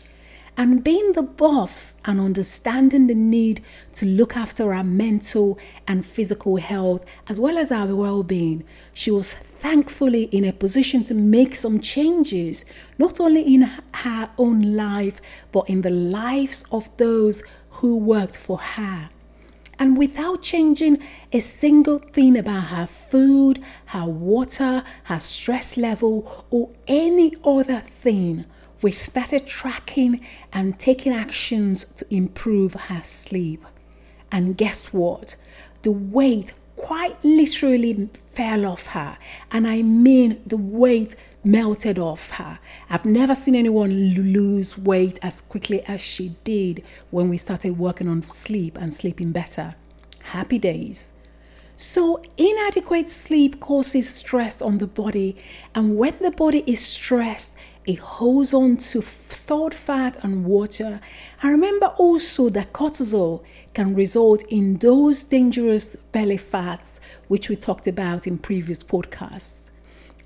And 0.58 0.84
being 0.84 1.13
the 1.13 1.24
boss 1.24 2.00
and 2.05 2.20
understanding 2.20 3.08
the 3.08 3.15
need 3.15 3.63
to 3.93 4.05
look 4.05 4.36
after 4.36 4.74
our 4.74 4.84
mental 4.84 5.58
and 5.88 6.05
physical 6.05 6.58
health 6.58 7.05
as 7.27 7.39
well 7.39 7.58
as 7.58 7.72
our 7.72 7.96
well 7.96 8.22
being, 8.22 8.63
she 8.93 9.12
was 9.12 9.34
thankfully 9.34 10.24
in 10.25 10.43
a 10.43 10.51
position 10.51 11.03
to 11.05 11.13
make 11.13 11.55
some 11.55 11.79
changes, 11.79 12.65
not 12.98 13.20
only 13.20 13.41
in 13.53 13.62
her 13.62 14.29
own 14.38 14.75
life, 14.75 15.22
but 15.51 15.70
in 15.70 15.81
the 15.81 15.89
lives 15.89 16.65
of 16.72 16.96
those 16.98 17.41
who 17.70 17.98
worked 17.98 18.38
for 18.38 18.58
her. 18.60 19.10
And 19.79 19.98
without 19.98 20.43
changing 20.43 21.01
a 21.34 21.39
single 21.39 21.98
thing 21.98 22.38
about 22.38 22.65
her 22.65 22.86
food, 22.86 23.63
her 23.86 24.05
water, 24.05 24.84
her 25.05 25.20
stress 25.20 25.75
level, 25.75 26.46
or 26.51 26.70
any 26.88 27.34
other 27.43 27.79
thing, 27.79 28.46
we 28.81 28.91
started 28.91 29.45
tracking 29.45 30.25
and 30.51 30.79
taking 30.79 31.13
actions 31.13 31.83
to 31.83 32.13
improve 32.13 32.73
her 32.73 33.03
sleep. 33.03 33.65
And 34.31 34.57
guess 34.57 34.93
what? 34.93 35.35
The 35.83 35.91
weight 35.91 36.53
quite 36.75 37.23
literally 37.23 38.09
fell 38.31 38.65
off 38.65 38.88
her. 38.88 39.17
And 39.51 39.67
I 39.67 39.81
mean, 39.81 40.41
the 40.45 40.57
weight 40.57 41.15
melted 41.43 42.00
off 42.00 42.31
her. 42.31 42.59
I've 42.89 43.05
never 43.05 43.35
seen 43.35 43.55
anyone 43.55 44.13
lose 44.13 44.77
weight 44.77 45.19
as 45.21 45.41
quickly 45.41 45.83
as 45.85 46.01
she 46.01 46.35
did 46.43 46.83
when 47.09 47.29
we 47.29 47.38
started 47.38 47.77
working 47.77 48.07
on 48.07 48.23
sleep 48.23 48.77
and 48.79 48.93
sleeping 48.93 49.31
better. 49.31 49.75
Happy 50.23 50.59
days. 50.59 51.20
So, 51.83 52.21
inadequate 52.38 53.09
sleep 53.09 53.59
causes 53.59 54.07
stress 54.07 54.61
on 54.61 54.77
the 54.77 54.85
body, 54.85 55.35
and 55.73 55.97
when 55.97 56.13
the 56.21 56.29
body 56.29 56.63
is 56.67 56.79
stressed, 56.79 57.57
it 57.88 57.97
holds 57.97 58.53
on 58.53 58.77
to 58.77 59.01
stored 59.01 59.73
fat 59.73 60.23
and 60.23 60.45
water. 60.45 61.01
And 61.41 61.51
remember 61.51 61.88
also 61.88 62.50
that 62.50 62.71
cortisol 62.71 63.41
can 63.73 63.95
result 63.95 64.43
in 64.43 64.77
those 64.77 65.23
dangerous 65.23 65.95
belly 65.95 66.38
fats, 66.38 67.00
which 67.29 67.50
we 67.50 67.55
talked 67.55 67.88
about 67.88 68.27
in 68.27 68.38
previous 68.38 68.83
podcasts. 68.83 69.71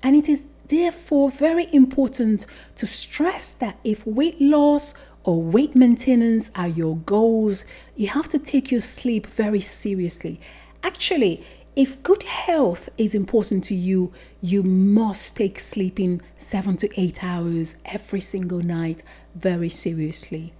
And 0.02 0.14
it 0.14 0.28
is 0.28 0.48
therefore 0.68 1.30
very 1.30 1.72
important 1.72 2.44
to 2.76 2.86
stress 2.86 3.54
that 3.54 3.78
if 3.82 4.06
weight 4.06 4.38
loss 4.42 4.92
or 5.24 5.40
weight 5.40 5.74
maintenance 5.74 6.50
are 6.54 6.68
your 6.68 6.98
goals, 6.98 7.64
you 7.96 8.08
have 8.08 8.28
to 8.28 8.38
take 8.38 8.70
your 8.70 8.82
sleep 8.82 9.26
very 9.26 9.62
seriously. 9.62 10.38
Actually, 10.86 11.42
if 11.74 12.00
good 12.04 12.22
health 12.22 12.88
is 12.96 13.12
important 13.12 13.64
to 13.64 13.74
you, 13.74 14.12
you 14.40 14.62
must 14.62 15.36
take 15.36 15.58
sleeping 15.58 16.22
seven 16.38 16.76
to 16.76 16.88
eight 17.00 17.24
hours 17.24 17.78
every 17.86 18.20
single 18.20 18.60
night 18.60 19.02
very 19.34 19.68
seriously. 19.68 20.54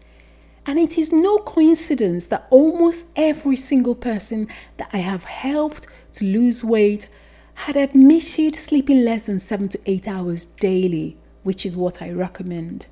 And 0.67 0.81
it 0.81 0.99
is 0.99 1.13
no 1.13 1.39
coincidence 1.39 2.27
that 2.27 2.49
almost 2.51 3.07
every 3.15 3.57
single 3.57 3.95
person 3.95 4.49
that 4.79 4.91
I 4.93 4.99
have 4.99 5.23
helped 5.23 5.87
to 6.15 6.25
lose 6.25 6.65
weight 6.65 7.07
had 7.55 7.77
admitted 7.77 8.57
sleeping 8.57 9.05
less 9.05 9.23
than 9.23 9.39
seven 9.39 9.69
to 9.69 9.81
eight 9.87 10.09
hours 10.09 10.47
daily, 10.59 11.17
which 11.45 11.65
is 11.65 11.77
what 11.77 12.03
I 12.03 12.11
recommend. 12.11 12.87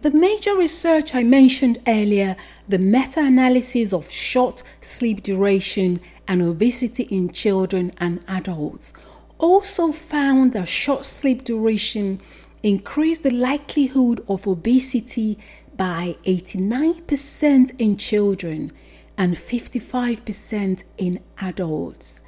The 0.00 0.10
major 0.10 0.56
research 0.56 1.14
I 1.14 1.22
mentioned 1.22 1.78
earlier, 1.86 2.34
the 2.66 2.78
meta 2.78 3.20
analysis 3.20 3.92
of 3.92 4.10
short 4.10 4.64
sleep 4.80 5.22
duration 5.22 6.00
and 6.32 6.40
obesity 6.40 7.02
in 7.10 7.30
children 7.30 7.92
and 7.98 8.24
adults, 8.26 8.94
also 9.36 9.92
found 9.92 10.54
that 10.54 10.66
short 10.66 11.04
sleep 11.04 11.44
duration 11.44 12.18
increased 12.62 13.22
the 13.22 13.30
likelihood 13.30 14.24
of 14.30 14.46
obesity 14.46 15.38
by 15.76 16.16
89% 16.24 17.78
in 17.78 17.98
children 17.98 18.72
and 19.18 19.36
55% 19.36 20.84
in 20.96 21.20
adults. 21.38 22.22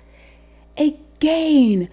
Again, 0.77 1.89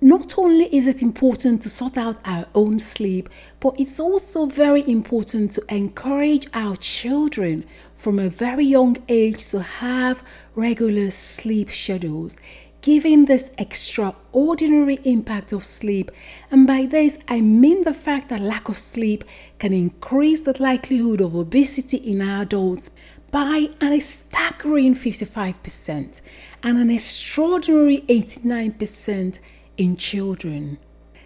not 0.00 0.38
only 0.38 0.72
is 0.72 0.86
it 0.86 1.02
important 1.02 1.62
to 1.62 1.68
sort 1.68 1.96
out 1.96 2.18
our 2.24 2.46
own 2.54 2.78
sleep, 2.78 3.28
but 3.58 3.74
it's 3.80 3.98
also 3.98 4.46
very 4.46 4.88
important 4.88 5.50
to 5.52 5.64
encourage 5.74 6.46
our 6.54 6.76
children 6.76 7.64
from 7.98 8.18
a 8.20 8.30
very 8.30 8.64
young 8.64 8.96
age 9.08 9.44
to 9.50 9.60
have 9.60 10.22
regular 10.54 11.10
sleep 11.10 11.68
schedules, 11.68 12.36
giving 12.80 13.24
this 13.24 13.50
extraordinary 13.58 15.00
impact 15.02 15.52
of 15.52 15.64
sleep. 15.64 16.12
And 16.50 16.64
by 16.64 16.86
this, 16.86 17.18
I 17.26 17.40
mean 17.40 17.82
the 17.82 17.92
fact 17.92 18.28
that 18.28 18.40
lack 18.40 18.68
of 18.68 18.78
sleep 18.78 19.24
can 19.58 19.72
increase 19.72 20.42
the 20.42 20.60
likelihood 20.62 21.20
of 21.20 21.34
obesity 21.34 21.96
in 21.96 22.22
adults 22.22 22.92
by 23.32 23.68
an 23.80 24.00
staggering 24.00 24.94
55% 24.94 26.20
and 26.62 26.78
an 26.78 26.90
extraordinary 26.90 28.02
89% 28.02 29.40
in 29.76 29.96
children. 29.96 30.78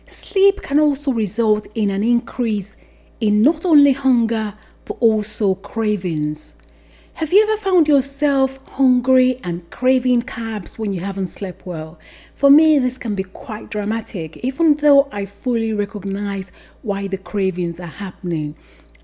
Sleep 0.06 0.62
can 0.62 0.80
also 0.80 1.12
result 1.12 1.66
in 1.74 1.90
an 1.90 2.02
increase 2.02 2.78
in 3.20 3.42
not 3.42 3.66
only 3.66 3.92
hunger 3.92 4.54
but 4.84 4.94
also 5.00 5.54
cravings. 5.54 6.54
Have 7.16 7.32
you 7.32 7.42
ever 7.44 7.60
found 7.60 7.88
yourself 7.88 8.58
hungry 8.70 9.38
and 9.44 9.68
craving 9.70 10.22
carbs 10.22 10.78
when 10.78 10.94
you 10.94 11.00
haven't 11.02 11.26
slept 11.26 11.66
well? 11.66 11.98
For 12.34 12.50
me, 12.50 12.78
this 12.78 12.96
can 12.96 13.14
be 13.14 13.22
quite 13.22 13.70
dramatic, 13.70 14.38
even 14.38 14.76
though 14.76 15.08
I 15.12 15.26
fully 15.26 15.72
recognize 15.74 16.50
why 16.80 17.06
the 17.06 17.18
cravings 17.18 17.78
are 17.78 17.86
happening. 17.86 18.56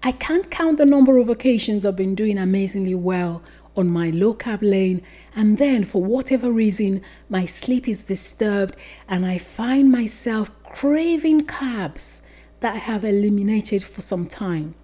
I 0.02 0.12
can't 0.12 0.50
count 0.50 0.78
the 0.78 0.86
number 0.86 1.18
of 1.18 1.28
occasions 1.28 1.84
I've 1.84 1.96
been 1.96 2.14
doing 2.14 2.38
amazingly 2.38 2.94
well 2.94 3.42
on 3.76 3.88
my 3.88 4.10
low 4.10 4.34
carb 4.34 4.62
lane, 4.62 5.02
and 5.36 5.58
then 5.58 5.84
for 5.84 6.02
whatever 6.02 6.50
reason, 6.50 7.02
my 7.28 7.44
sleep 7.44 7.86
is 7.86 8.04
disturbed 8.04 8.74
and 9.06 9.26
I 9.26 9.38
find 9.38 9.92
myself 9.92 10.50
craving 10.64 11.46
carbs 11.46 12.22
that 12.60 12.74
I 12.74 12.78
have 12.78 13.04
eliminated 13.04 13.84
for 13.84 14.00
some 14.00 14.26
time. 14.26 14.74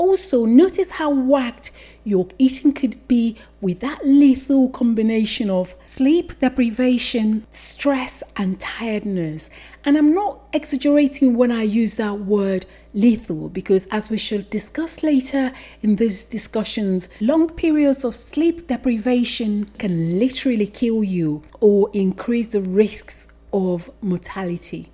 Also, 0.00 0.46
notice 0.46 0.92
how 0.92 1.10
whacked 1.10 1.70
your 2.04 2.26
eating 2.38 2.72
could 2.72 3.06
be 3.06 3.36
with 3.60 3.80
that 3.80 4.00
lethal 4.02 4.70
combination 4.70 5.50
of 5.50 5.74
sleep 5.84 6.40
deprivation, 6.40 7.44
stress, 7.50 8.22
and 8.34 8.58
tiredness. 8.58 9.50
And 9.84 9.98
I'm 9.98 10.14
not 10.14 10.40
exaggerating 10.54 11.36
when 11.36 11.52
I 11.52 11.64
use 11.64 11.96
that 11.96 12.20
word 12.20 12.64
lethal 12.94 13.50
because, 13.50 13.86
as 13.90 14.08
we 14.08 14.16
shall 14.16 14.42
discuss 14.48 15.02
later 15.02 15.52
in 15.82 15.96
these 15.96 16.24
discussions, 16.24 17.10
long 17.20 17.50
periods 17.50 18.02
of 18.02 18.14
sleep 18.14 18.68
deprivation 18.68 19.70
can 19.76 20.18
literally 20.18 20.66
kill 20.66 21.04
you 21.04 21.42
or 21.60 21.90
increase 21.92 22.48
the 22.48 22.62
risks 22.62 23.28
of 23.52 23.90
mortality. 24.00 24.90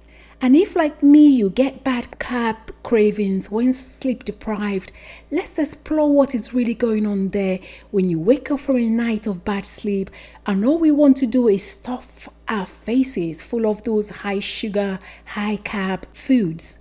And 0.46 0.54
if, 0.54 0.76
like 0.76 1.02
me, 1.02 1.26
you 1.26 1.50
get 1.50 1.82
bad 1.82 2.06
carb 2.20 2.56
cravings 2.84 3.50
when 3.50 3.72
sleep 3.72 4.24
deprived, 4.24 4.92
let's 5.32 5.58
explore 5.58 6.12
what 6.12 6.36
is 6.36 6.54
really 6.54 6.72
going 6.72 7.04
on 7.04 7.30
there 7.30 7.58
when 7.90 8.08
you 8.08 8.20
wake 8.20 8.52
up 8.52 8.60
from 8.60 8.76
a 8.76 8.88
night 8.88 9.26
of 9.26 9.44
bad 9.44 9.66
sleep 9.66 10.08
and 10.46 10.64
all 10.64 10.78
we 10.78 10.92
want 10.92 11.16
to 11.16 11.26
do 11.26 11.48
is 11.48 11.68
stuff 11.68 12.28
our 12.46 12.64
faces 12.64 13.42
full 13.42 13.66
of 13.66 13.82
those 13.82 14.08
high 14.10 14.38
sugar, 14.38 15.00
high 15.24 15.56
carb 15.56 16.04
foods. 16.12 16.78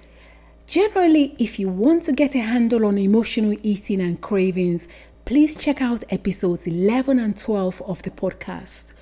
Generally, 0.67 1.35
if 1.39 1.57
you 1.57 1.67
want 1.67 2.03
to 2.03 2.13
get 2.13 2.35
a 2.35 2.41
handle 2.41 2.85
on 2.85 2.99
emotional 2.99 3.57
eating 3.63 3.99
and 3.99 4.21
cravings, 4.21 4.87
please 5.25 5.55
check 5.55 5.81
out 5.81 6.03
episodes 6.11 6.67
11 6.67 7.17
and 7.17 7.35
12 7.35 7.81
of 7.87 8.03
the 8.03 8.11
podcast. 8.11 8.93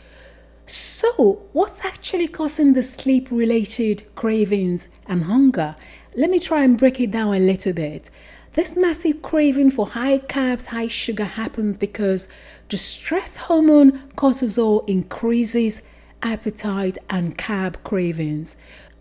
So, 0.65 1.41
what's 1.51 1.83
actually 1.83 2.29
causing 2.29 2.73
the 2.73 2.83
sleep 2.83 3.27
related 3.29 4.03
cravings 4.15 4.87
and 5.07 5.25
hunger? 5.25 5.75
Let 6.15 6.29
me 6.29 6.39
try 6.39 6.63
and 6.63 6.77
break 6.77 6.99
it 7.01 7.11
down 7.11 7.33
a 7.33 7.39
little 7.39 7.73
bit. 7.73 8.09
This 8.53 8.77
massive 8.77 9.21
craving 9.21 9.71
for 9.71 9.87
high 9.87 10.19
carbs, 10.19 10.67
high 10.67 10.87
sugar 10.87 11.25
happens 11.25 11.77
because 11.77 12.29
the 12.69 12.77
stress 12.77 13.35
hormone 13.35 14.07
cortisol 14.15 14.87
increases 14.87 15.81
appetite 16.21 16.97
and 17.09 17.37
carb 17.37 17.75
cravings. 17.83 18.55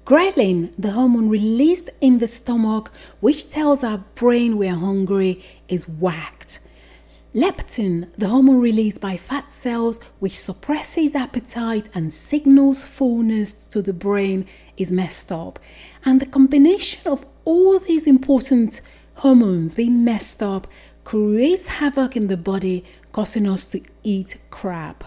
Ghrelin, 0.04 0.72
the 0.76 0.92
hormone 0.92 1.28
released 1.28 1.90
in 2.00 2.18
the 2.18 2.26
stomach, 2.26 2.90
which 3.20 3.50
tells 3.50 3.84
our 3.84 3.98
brain 4.16 4.58
we're 4.58 4.74
hungry, 4.74 5.44
is 5.68 5.88
whacked. 5.88 6.58
Leptin, 7.34 8.10
the 8.18 8.28
hormone 8.28 8.60
released 8.60 9.00
by 9.00 9.16
fat 9.16 9.50
cells, 9.50 9.98
which 10.18 10.38
suppresses 10.38 11.14
appetite 11.14 11.88
and 11.94 12.12
signals 12.12 12.84
fullness 12.84 13.66
to 13.68 13.80
the 13.80 13.94
brain, 13.94 14.46
is 14.76 14.92
messed 14.92 15.32
up. 15.32 15.58
And 16.04 16.20
the 16.20 16.26
combination 16.26 17.10
of 17.10 17.24
all 17.46 17.78
these 17.78 18.06
important 18.06 18.82
hormones 19.14 19.74
being 19.74 20.04
messed 20.04 20.42
up 20.42 20.66
creates 21.04 21.68
havoc 21.68 22.16
in 22.16 22.26
the 22.26 22.36
body, 22.36 22.84
causing 23.12 23.48
us 23.48 23.64
to 23.66 23.80
eat 24.02 24.36
crap. 24.50 25.02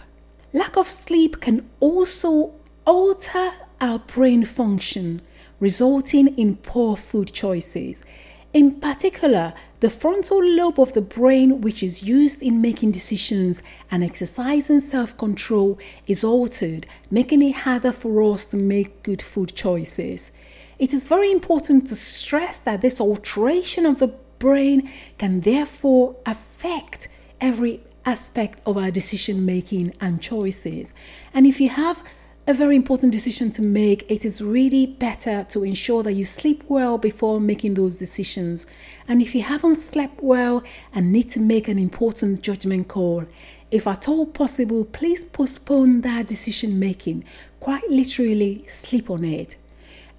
Lack 0.52 0.78
of 0.78 0.90
sleep 0.90 1.42
can 1.42 1.70
also 1.80 2.56
alter 2.88 3.52
our 3.80 4.00
brain 4.00 4.46
function, 4.46 5.22
resulting 5.60 6.36
in 6.40 6.56
poor 6.56 6.98
food 6.98 7.32
choices. 7.34 8.04
In 8.52 8.80
particular, 8.80 9.54
the 9.82 9.90
frontal 9.90 10.44
lobe 10.44 10.80
of 10.80 10.94
the 10.94 11.02
brain, 11.02 11.62
which 11.62 11.84
is 11.84 12.02
used 12.02 12.42
in 12.42 12.62
making 12.62 12.92
decisions 12.92 13.62
and 13.92 14.04
exercising 14.04 14.80
self 14.80 15.18
control, 15.18 15.78
is 16.08 16.24
altered, 16.24 16.88
making 17.12 17.42
it 17.42 17.58
harder 17.58 17.92
for 17.92 18.34
us 18.34 18.46
to 18.46 18.58
make 18.58 19.04
good 19.04 19.22
food 19.22 19.54
choices. 19.56 20.32
It 20.80 20.94
is 20.94 21.04
very 21.04 21.32
important 21.32 21.88
to 21.88 21.96
stress 21.96 22.60
that 22.60 22.82
this 22.82 23.00
alteration 23.00 23.86
of 23.86 24.00
the 24.00 24.08
brain 24.40 24.92
can 25.18 25.42
therefore 25.42 26.16
affect 26.26 27.08
every 27.40 27.82
aspect 28.06 28.60
of 28.66 28.78
our 28.78 28.92
decision 28.92 29.46
making 29.46 29.94
and 30.00 30.22
choices. 30.22 30.94
And 31.34 31.46
if 31.46 31.60
you 31.60 31.70
have 31.70 32.04
a 32.48 32.54
very 32.54 32.76
important 32.76 33.12
decision 33.12 33.50
to 33.50 33.62
make, 33.64 34.10
it 34.10 34.24
is 34.24 34.40
really 34.40 34.86
better 34.86 35.46
to 35.50 35.64
ensure 35.64 36.04
that 36.04 36.14
you 36.14 36.26
sleep 36.26 36.64
well 36.68 37.00
before 37.00 37.40
making 37.40 37.74
those 37.74 37.98
decisions. 37.98 38.68
And 39.08 39.20
if 39.20 39.34
you 39.34 39.42
haven't 39.42 39.78
slept 39.78 40.22
well 40.22 40.64
and 40.94 41.12
need 41.12 41.32
to 41.32 41.40
make 41.40 41.68
an 41.68 41.80
important 41.80 42.42
judgment 42.42 42.88
call, 42.88 43.26
if 43.72 43.88
at 43.88 44.08
all 44.08 44.28
possible, 44.28 44.86
please 44.86 45.26
postpone 45.26 46.02
that 46.02 46.28
decision 46.28 46.78
making. 46.78 47.26
Quite 47.60 47.90
literally, 47.90 48.64
sleep 48.68 49.10
on 49.10 49.24
it. 49.24 49.56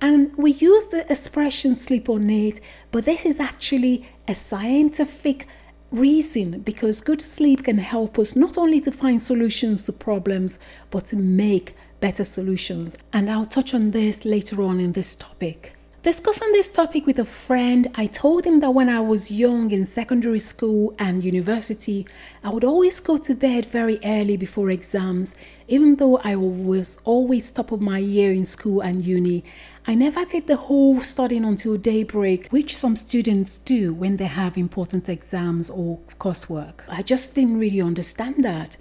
And 0.00 0.36
we 0.36 0.52
use 0.54 0.86
the 0.86 1.10
expression 1.10 1.76
sleep 1.76 2.08
on 2.08 2.28
it, 2.28 2.60
but 2.90 3.04
this 3.04 3.24
is 3.24 3.38
actually 3.38 4.08
a 4.26 4.34
scientific 4.34 5.46
reason 5.92 6.60
because 6.60 7.00
good 7.00 7.22
sleep 7.22 7.64
can 7.64 7.78
help 7.78 8.18
us 8.18 8.34
not 8.34 8.58
only 8.58 8.80
to 8.80 8.90
find 8.90 9.22
solutions 9.22 9.86
to 9.86 9.92
problems, 9.92 10.58
but 10.90 11.06
to 11.06 11.16
make 11.16 11.76
better 12.00 12.24
solutions. 12.24 12.96
And 13.12 13.30
I'll 13.30 13.46
touch 13.46 13.74
on 13.74 13.90
this 13.90 14.24
later 14.24 14.62
on 14.62 14.80
in 14.80 14.92
this 14.92 15.16
topic. 15.16 15.76
Discussing 16.06 16.52
this 16.52 16.72
topic 16.72 17.04
with 17.04 17.18
a 17.18 17.24
friend, 17.24 17.88
I 17.96 18.06
told 18.06 18.44
him 18.46 18.60
that 18.60 18.70
when 18.70 18.88
I 18.88 19.00
was 19.00 19.28
young 19.28 19.72
in 19.72 19.84
secondary 19.84 20.38
school 20.38 20.94
and 21.00 21.24
university, 21.24 22.06
I 22.44 22.50
would 22.50 22.62
always 22.62 23.00
go 23.00 23.18
to 23.18 23.34
bed 23.34 23.66
very 23.66 23.98
early 24.04 24.36
before 24.36 24.70
exams, 24.70 25.34
even 25.66 25.96
though 25.96 26.18
I 26.18 26.36
was 26.36 27.00
always 27.04 27.50
top 27.50 27.72
of 27.72 27.80
my 27.80 27.98
year 27.98 28.32
in 28.32 28.44
school 28.44 28.82
and 28.82 29.04
uni. 29.04 29.42
I 29.88 29.96
never 29.96 30.24
did 30.24 30.46
the 30.46 30.54
whole 30.54 31.00
studying 31.00 31.44
until 31.44 31.76
daybreak, 31.76 32.50
which 32.50 32.76
some 32.76 32.94
students 32.94 33.58
do 33.58 33.92
when 33.92 34.16
they 34.16 34.26
have 34.26 34.56
important 34.56 35.08
exams 35.08 35.70
or 35.70 35.98
coursework. 36.20 36.82
I 36.88 37.02
just 37.02 37.34
didn't 37.34 37.58
really 37.58 37.80
understand 37.80 38.44
that. 38.44 38.76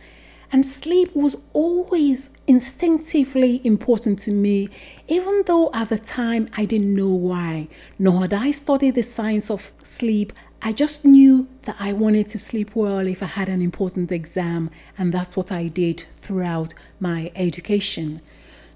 And 0.55 0.65
sleep 0.65 1.13
was 1.13 1.35
always 1.51 2.31
instinctively 2.47 3.59
important 3.65 4.19
to 4.19 4.31
me, 4.31 4.69
even 5.09 5.43
though 5.47 5.69
at 5.73 5.89
the 5.89 5.99
time 5.99 6.47
I 6.55 6.63
didn't 6.63 6.95
know 6.95 7.09
why, 7.09 7.67
nor 7.99 8.21
had 8.21 8.33
I 8.33 8.51
studied 8.51 8.95
the 8.95 9.03
science 9.03 9.51
of 9.51 9.73
sleep. 9.81 10.31
I 10.61 10.71
just 10.71 11.03
knew 11.03 11.49
that 11.63 11.75
I 11.77 11.91
wanted 11.91 12.29
to 12.29 12.39
sleep 12.39 12.73
well 12.73 13.05
if 13.05 13.21
I 13.21 13.25
had 13.25 13.49
an 13.49 13.61
important 13.61 14.13
exam, 14.13 14.69
and 14.97 15.11
that's 15.11 15.35
what 15.35 15.51
I 15.51 15.67
did 15.67 16.05
throughout 16.21 16.73
my 17.01 17.33
education. 17.35 18.21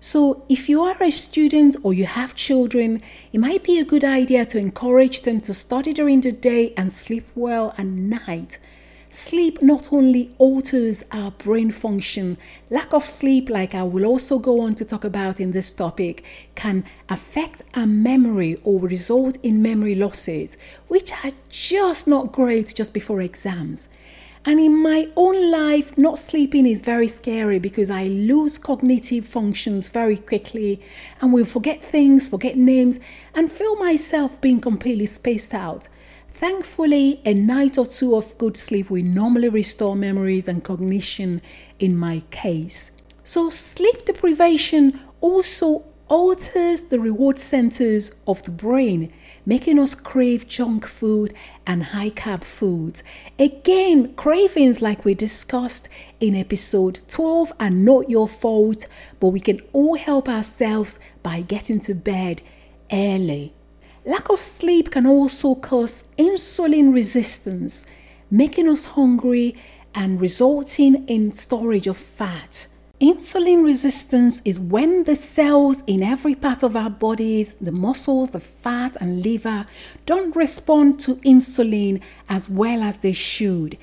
So, 0.02 0.44
if 0.50 0.68
you 0.68 0.82
are 0.82 1.02
a 1.02 1.12
student 1.12 1.78
or 1.82 1.94
you 1.94 2.08
have 2.08 2.36
children, 2.36 3.02
it 3.32 3.40
might 3.40 3.64
be 3.64 3.80
a 3.80 3.86
good 3.86 4.04
idea 4.04 4.46
to 4.48 4.58
encourage 4.58 5.22
them 5.22 5.40
to 5.42 5.54
study 5.54 5.94
during 5.94 6.20
the 6.20 6.34
day 6.34 6.74
and 6.76 6.92
sleep 6.92 7.26
well 7.36 7.74
at 7.78 7.86
night 7.86 8.60
Sleep 9.12 9.60
not 9.64 9.92
only 9.92 10.30
alters 10.38 11.04
our 11.12 11.32
brain 11.32 11.72
function, 11.72 12.38
lack 12.70 12.94
of 12.94 13.08
sleep, 13.08 13.50
like 13.50 13.74
I 13.74 13.82
will 13.82 14.06
also 14.06 14.38
go 14.38 14.62
on 14.62 14.76
to 14.76 14.86
talk 14.86 15.04
about 15.04 15.40
in 15.40 15.52
this 15.52 15.72
topic, 15.72 16.24
can 16.54 16.86
affect 17.10 17.64
our 17.74 17.88
memory 17.88 18.62
or 18.64 18.80
result 18.80 19.40
in 19.42 19.64
memory 19.64 19.96
losses, 19.96 20.58
which 20.90 21.12
are 21.24 21.32
just 21.50 22.08
not 22.08 22.32
great 22.32 22.76
just 22.76 22.94
before 22.94 23.20
exams. 23.20 23.90
And 24.46 24.60
in 24.60 24.76
my 24.76 25.10
own 25.16 25.50
life, 25.50 25.98
not 25.98 26.20
sleeping 26.20 26.68
is 26.68 26.82
very 26.82 27.08
scary 27.08 27.58
because 27.58 27.90
I 27.90 28.04
lose 28.06 28.60
cognitive 28.60 29.26
functions 29.26 29.90
very 29.90 30.18
quickly 30.18 30.82
and 31.20 31.34
will 31.34 31.46
forget 31.46 31.84
things, 31.84 32.28
forget 32.28 32.58
names, 32.58 33.00
and 33.34 33.52
feel 33.52 33.76
myself 33.78 34.40
being 34.40 34.62
completely 34.62 35.08
spaced 35.08 35.56
out. 35.56 35.88
Thankfully, 36.40 37.20
a 37.26 37.34
night 37.34 37.78
or 37.78 37.86
two 37.86 38.16
of 38.16 38.38
good 38.38 38.56
sleep 38.56 38.90
will 38.90 39.04
normally 39.04 39.50
restore 39.50 39.94
memories 39.94 40.48
and 40.48 40.64
cognition 40.64 41.42
in 41.80 41.98
my 41.98 42.24
case. 42.32 42.92
So, 43.26 43.50
sleep 43.50 44.06
deprivation 44.06 45.02
also 45.20 45.84
alters 46.08 46.84
the 46.84 46.98
reward 46.98 47.40
centers 47.40 48.14
of 48.26 48.42
the 48.44 48.52
brain, 48.52 49.12
making 49.46 49.80
us 49.80 49.94
crave 49.94 50.48
junk 50.48 50.88
food 50.88 51.34
and 51.68 51.84
high 51.84 52.12
carb 52.12 52.46
foods. 52.46 53.04
Again, 53.38 54.14
cravings 54.14 54.82
like 54.82 55.04
we 55.04 55.14
discussed 55.16 55.90
in 56.22 56.38
episode 56.38 57.02
12 57.10 57.52
are 57.60 57.70
not 57.70 58.10
your 58.10 58.30
fault, 58.30 58.88
but 59.20 59.28
we 59.28 59.42
can 59.42 59.60
all 59.74 59.98
help 59.98 60.30
ourselves 60.30 61.00
by 61.22 61.42
getting 61.42 61.82
to 61.82 61.94
bed 61.94 62.42
early. 62.94 63.54
Lack 64.10 64.30
of 64.32 64.42
sleep 64.42 64.90
can 64.90 65.06
also 65.06 65.54
cause 65.54 66.04
insulin 66.18 66.92
resistance, 66.92 67.86
making 68.32 68.68
us 68.68 68.86
hungry 68.86 69.56
and 69.94 70.20
resulting 70.20 71.06
in 71.06 71.32
storage 71.32 71.86
of 71.86 71.96
fat. 71.96 72.66
Insulin 73.00 73.64
resistance 73.64 74.42
is 74.44 74.60
when 74.60 75.04
the 75.04 75.16
cells 75.16 75.84
in 75.86 76.02
every 76.02 76.34
part 76.34 76.64
of 76.64 76.76
our 76.76 76.90
bodies, 76.90 77.54
the 77.58 77.72
muscles, 77.72 78.32
the 78.32 78.40
fat, 78.40 78.98
and 79.00 79.22
liver, 79.22 79.68
don't 80.08 80.36
respond 80.36 81.00
to 81.02 81.18
insulin 81.18 82.02
as 82.28 82.50
well 82.50 82.82
as 82.82 82.98
they 82.98 83.14
should. 83.14 83.78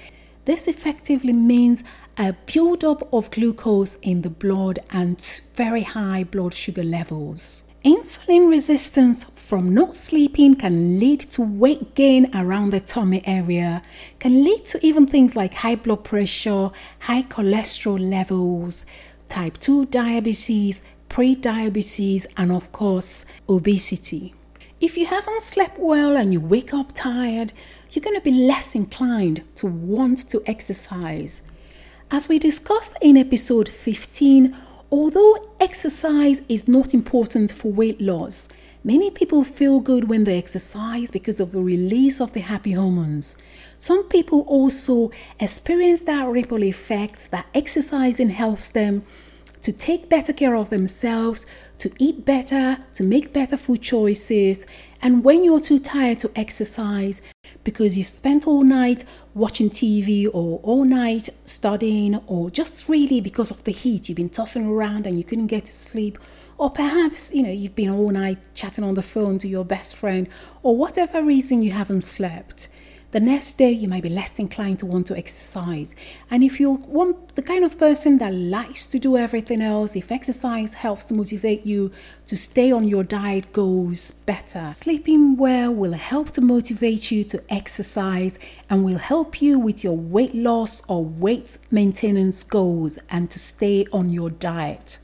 This 0.44 0.66
effectively 0.66 1.34
means 1.34 1.84
a 2.18 2.34
buildup 2.52 3.08
of 3.14 3.30
glucose 3.30 3.94
in 4.02 4.22
the 4.22 4.30
blood 4.30 4.80
and 4.90 5.20
very 5.54 5.84
high 5.84 6.24
blood 6.24 6.52
sugar 6.52 6.82
levels. 6.82 7.62
Insulin 7.84 8.48
resistance 8.48 9.24
from 9.24 9.72
not 9.72 9.94
sleeping 9.94 10.56
can 10.56 10.98
lead 10.98 11.20
to 11.20 11.42
weight 11.42 11.94
gain 11.94 12.28
around 12.34 12.70
the 12.70 12.80
tummy 12.80 13.22
area, 13.26 13.82
can 14.18 14.42
lead 14.42 14.64
to 14.66 14.84
even 14.84 15.06
things 15.06 15.36
like 15.36 15.54
high 15.54 15.76
blood 15.76 16.02
pressure, 16.02 16.70
high 17.00 17.22
cholesterol 17.22 17.98
levels, 17.98 18.86
type 19.28 19.58
2 19.58 19.86
diabetes, 19.86 20.82
pre-diabetes, 21.08 22.26
and 22.36 22.50
of 22.50 22.72
course, 22.72 23.24
obesity. 23.48 24.34
If 24.80 24.96
you 24.98 25.06
haven't 25.06 25.42
slept 25.42 25.78
well 25.78 26.16
and 26.16 26.32
you 26.32 26.40
wake 26.40 26.74
up 26.74 26.92
tired, 26.92 27.52
you're 27.92 28.02
going 28.02 28.16
to 28.16 28.20
be 28.20 28.32
less 28.32 28.74
inclined 28.74 29.42
to 29.56 29.66
want 29.66 30.28
to 30.30 30.42
exercise. 30.46 31.42
As 32.10 32.28
we 32.28 32.38
discussed 32.38 32.96
in 33.00 33.16
episode 33.16 33.68
15, 33.68 34.56
although 34.96 35.36
exercise 35.60 36.42
is 36.48 36.66
not 36.66 36.94
important 36.94 37.50
for 37.50 37.70
weight 37.70 38.00
loss, 38.00 38.48
Many 38.86 39.10
people 39.10 39.42
feel 39.42 39.80
good 39.80 40.08
when 40.08 40.22
they 40.22 40.38
exercise 40.38 41.10
because 41.10 41.40
of 41.40 41.50
the 41.50 41.60
release 41.60 42.20
of 42.20 42.34
the 42.34 42.38
happy 42.38 42.70
hormones. 42.70 43.36
Some 43.78 44.04
people 44.04 44.42
also 44.42 45.10
experience 45.40 46.02
that 46.02 46.28
ripple 46.28 46.62
effect 46.62 47.32
that 47.32 47.46
exercising 47.52 48.28
helps 48.28 48.70
them 48.70 49.04
to 49.62 49.72
take 49.72 50.08
better 50.08 50.32
care 50.32 50.54
of 50.54 50.70
themselves, 50.70 51.46
to 51.78 51.90
eat 51.98 52.24
better, 52.24 52.78
to 52.94 53.02
make 53.02 53.32
better 53.32 53.56
food 53.56 53.82
choices. 53.82 54.66
And 55.02 55.24
when 55.24 55.42
you're 55.42 55.58
too 55.58 55.80
tired 55.80 56.20
to 56.20 56.30
exercise 56.36 57.20
because 57.66 57.98
you've 57.98 58.06
spent 58.06 58.46
all 58.46 58.62
night 58.62 59.04
watching 59.34 59.68
TV 59.68 60.26
or 60.26 60.60
all 60.62 60.84
night 60.84 61.28
studying, 61.44 62.14
or 62.26 62.48
just 62.48 62.88
really 62.88 63.20
because 63.20 63.50
of 63.50 63.62
the 63.64 63.72
heat, 63.72 64.08
you've 64.08 64.16
been 64.16 64.30
tossing 64.30 64.66
around 64.66 65.06
and 65.06 65.18
you 65.18 65.24
couldn't 65.24 65.48
get 65.48 65.66
to 65.66 65.72
sleep 65.72 66.16
or 66.58 66.70
perhaps, 66.70 67.34
you 67.34 67.42
know, 67.42 67.50
you've 67.50 67.74
been 67.74 67.90
all 67.90 68.10
night 68.10 68.38
chatting 68.54 68.82
on 68.82 68.94
the 68.94 69.02
phone 69.02 69.38
to 69.38 69.48
your 69.48 69.64
best 69.64 69.94
friend, 69.94 70.28
or 70.62 70.76
whatever 70.76 71.22
reason 71.22 71.62
you 71.62 71.72
haven't 71.72 72.00
slept. 72.00 72.68
The 73.16 73.20
next 73.20 73.56
day, 73.56 73.70
you 73.72 73.88
might 73.88 74.02
be 74.02 74.10
less 74.10 74.38
inclined 74.38 74.78
to 74.80 74.84
want 74.84 75.06
to 75.06 75.16
exercise. 75.16 75.96
And 76.30 76.44
if 76.44 76.60
you're 76.60 76.74
one, 76.74 77.14
the 77.34 77.40
kind 77.40 77.64
of 77.64 77.78
person 77.78 78.18
that 78.18 78.34
likes 78.34 78.84
to 78.88 78.98
do 78.98 79.16
everything 79.16 79.62
else, 79.62 79.96
if 79.96 80.12
exercise 80.12 80.74
helps 80.74 81.06
to 81.06 81.14
motivate 81.14 81.64
you 81.64 81.92
to 82.26 82.36
stay 82.36 82.70
on 82.70 82.86
your 82.86 83.02
diet 83.04 83.54
goals 83.54 84.10
better, 84.10 84.70
sleeping 84.74 85.38
well 85.38 85.72
will 85.72 85.94
help 85.94 86.32
to 86.32 86.42
motivate 86.42 87.10
you 87.10 87.24
to 87.24 87.42
exercise 87.50 88.38
and 88.68 88.84
will 88.84 88.98
help 88.98 89.40
you 89.40 89.58
with 89.58 89.82
your 89.82 89.96
weight 89.96 90.34
loss 90.34 90.82
or 90.86 91.02
weight 91.02 91.56
maintenance 91.70 92.44
goals 92.44 92.98
and 93.08 93.30
to 93.30 93.38
stay 93.38 93.86
on 93.94 94.10
your 94.10 94.28
diet. 94.28 94.98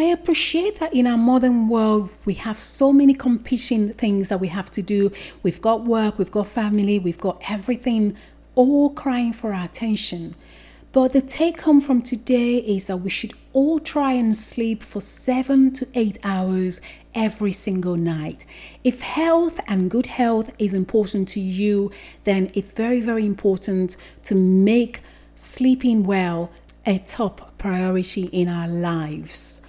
I 0.00 0.04
appreciate 0.04 0.76
that 0.80 0.94
in 0.94 1.06
our 1.06 1.18
modern 1.18 1.68
world, 1.68 2.08
we 2.24 2.32
have 2.32 2.58
so 2.58 2.90
many 2.90 3.12
competing 3.12 3.92
things 3.92 4.30
that 4.30 4.40
we 4.40 4.48
have 4.48 4.70
to 4.70 4.80
do. 4.80 5.12
We've 5.42 5.60
got 5.60 5.84
work, 5.84 6.18
we've 6.18 6.30
got 6.30 6.46
family, 6.46 6.98
we've 6.98 7.20
got 7.20 7.42
everything 7.50 8.16
all 8.54 8.88
crying 8.88 9.34
for 9.34 9.52
our 9.52 9.66
attention. 9.66 10.36
But 10.92 11.12
the 11.12 11.20
take 11.20 11.60
home 11.60 11.82
from 11.82 12.00
today 12.00 12.56
is 12.56 12.86
that 12.86 12.96
we 12.96 13.10
should 13.10 13.34
all 13.52 13.78
try 13.78 14.12
and 14.12 14.34
sleep 14.34 14.82
for 14.82 15.02
seven 15.02 15.70
to 15.74 15.86
eight 15.94 16.16
hours 16.24 16.80
every 17.14 17.52
single 17.52 17.96
night. 17.96 18.46
If 18.82 19.02
health 19.02 19.60
and 19.68 19.90
good 19.90 20.06
health 20.06 20.50
is 20.58 20.72
important 20.72 21.28
to 21.28 21.40
you, 21.40 21.92
then 22.24 22.50
it's 22.54 22.72
very, 22.72 23.02
very 23.02 23.26
important 23.26 23.98
to 24.24 24.34
make 24.34 25.02
sleeping 25.34 26.04
well 26.04 26.50
a 26.86 27.00
top 27.00 27.58
priority 27.58 28.30
in 28.32 28.48
our 28.48 28.66
lives. 28.66 29.59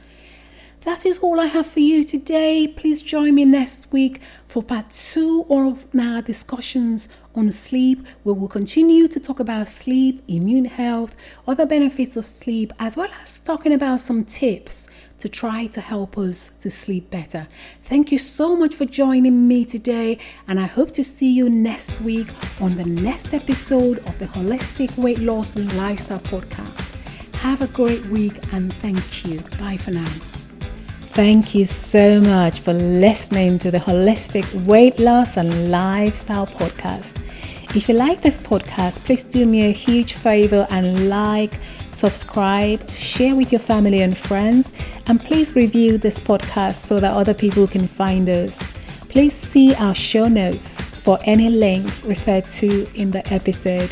That 0.83 1.05
is 1.05 1.19
all 1.19 1.39
I 1.39 1.45
have 1.45 1.67
for 1.67 1.79
you 1.79 2.03
today. 2.03 2.67
Please 2.67 3.03
join 3.03 3.35
me 3.35 3.45
next 3.45 3.91
week 3.91 4.19
for 4.47 4.63
part 4.63 4.89
two 4.89 5.45
of 5.47 5.85
our 5.99 6.23
discussions 6.23 7.07
on 7.35 7.51
sleep. 7.51 8.03
We 8.23 8.33
will 8.33 8.47
continue 8.47 9.07
to 9.09 9.19
talk 9.19 9.39
about 9.39 9.67
sleep, 9.67 10.23
immune 10.27 10.65
health, 10.65 11.15
other 11.47 11.67
benefits 11.67 12.15
of 12.15 12.25
sleep, 12.25 12.73
as 12.79 12.97
well 12.97 13.09
as 13.21 13.39
talking 13.39 13.73
about 13.73 13.99
some 13.99 14.25
tips 14.25 14.89
to 15.19 15.29
try 15.29 15.67
to 15.67 15.81
help 15.81 16.17
us 16.17 16.49
to 16.57 16.71
sleep 16.71 17.11
better. 17.11 17.47
Thank 17.83 18.11
you 18.11 18.17
so 18.17 18.55
much 18.55 18.73
for 18.73 18.85
joining 18.85 19.47
me 19.47 19.65
today, 19.65 20.17
and 20.47 20.59
I 20.59 20.65
hope 20.65 20.93
to 20.93 21.03
see 21.03 21.31
you 21.31 21.47
next 21.47 22.01
week 22.01 22.29
on 22.59 22.75
the 22.75 22.85
next 22.85 23.35
episode 23.35 23.99
of 23.99 24.17
the 24.17 24.25
Holistic 24.25 24.97
Weight 24.97 25.19
Loss 25.19 25.57
and 25.57 25.71
Lifestyle 25.77 26.19
Podcast. 26.19 26.95
Have 27.35 27.61
a 27.61 27.67
great 27.67 28.03
week 28.07 28.33
and 28.51 28.73
thank 28.73 29.25
you. 29.25 29.41
Bye 29.59 29.77
for 29.77 29.91
now. 29.91 30.30
Thank 31.13 31.53
you 31.53 31.65
so 31.65 32.21
much 32.21 32.61
for 32.61 32.71
listening 32.71 33.59
to 33.59 33.69
the 33.69 33.79
Holistic 33.79 34.45
Weight 34.65 34.97
Loss 34.97 35.35
and 35.35 35.69
Lifestyle 35.69 36.47
Podcast. 36.47 37.21
If 37.75 37.89
you 37.89 37.95
like 37.95 38.21
this 38.21 38.37
podcast, 38.37 38.99
please 39.03 39.25
do 39.25 39.45
me 39.45 39.65
a 39.65 39.71
huge 39.71 40.13
favor 40.13 40.65
and 40.69 41.09
like, 41.09 41.59
subscribe, 41.89 42.89
share 42.91 43.35
with 43.35 43.51
your 43.51 43.59
family 43.59 44.01
and 44.03 44.17
friends, 44.17 44.71
and 45.07 45.19
please 45.19 45.53
review 45.53 45.97
this 45.97 46.17
podcast 46.17 46.75
so 46.75 47.01
that 47.01 47.11
other 47.11 47.33
people 47.33 47.67
can 47.67 47.87
find 47.89 48.29
us. 48.29 48.63
Please 49.09 49.33
see 49.33 49.75
our 49.75 49.93
show 49.93 50.29
notes 50.29 50.79
for 50.79 51.19
any 51.23 51.49
links 51.49 52.05
referred 52.05 52.45
to 52.45 52.89
in 52.95 53.11
the 53.11 53.27
episode. 53.33 53.91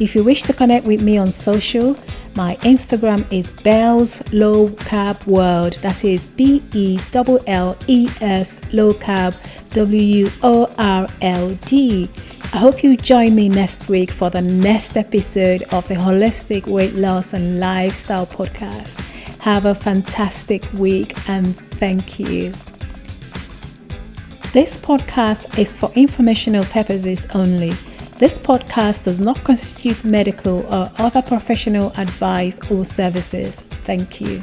If 0.00 0.16
you 0.16 0.24
wish 0.24 0.42
to 0.42 0.52
connect 0.52 0.84
with 0.84 1.00
me 1.00 1.16
on 1.16 1.30
social, 1.30 1.96
my 2.36 2.56
Instagram 2.56 3.26
is 3.32 3.50
Belles 3.50 4.22
Low 4.30 4.68
Carb 4.68 5.26
World. 5.26 5.72
That 5.80 6.04
is 6.04 6.26
B 6.26 6.62
E 6.74 7.00
L 7.14 7.40
L 7.46 7.76
E 7.86 8.10
S 8.20 8.60
Low 8.74 8.92
Carb 8.92 9.34
W 9.70 10.28
O 10.42 10.70
R 10.76 11.08
L 11.22 11.54
D. 11.64 12.10
I 12.52 12.58
hope 12.58 12.84
you 12.84 12.96
join 12.96 13.34
me 13.34 13.48
next 13.48 13.88
week 13.88 14.10
for 14.10 14.28
the 14.28 14.42
next 14.42 14.98
episode 14.98 15.62
of 15.72 15.88
the 15.88 15.94
Holistic 15.94 16.66
Weight 16.66 16.94
Loss 16.94 17.32
and 17.32 17.58
Lifestyle 17.58 18.26
Podcast. 18.26 19.00
Have 19.40 19.64
a 19.64 19.74
fantastic 19.74 20.70
week 20.74 21.16
and 21.28 21.56
thank 21.72 22.18
you. 22.18 22.52
This 24.52 24.76
podcast 24.78 25.58
is 25.58 25.78
for 25.78 25.90
informational 25.94 26.66
purposes 26.66 27.26
only. 27.34 27.72
This 28.18 28.38
podcast 28.38 29.04
does 29.04 29.20
not 29.20 29.44
constitute 29.44 30.02
medical 30.02 30.60
or 30.74 30.90
other 30.96 31.20
professional 31.20 31.92
advice 31.98 32.58
or 32.70 32.82
services. 32.82 33.60
Thank 33.84 34.22
you. 34.22 34.42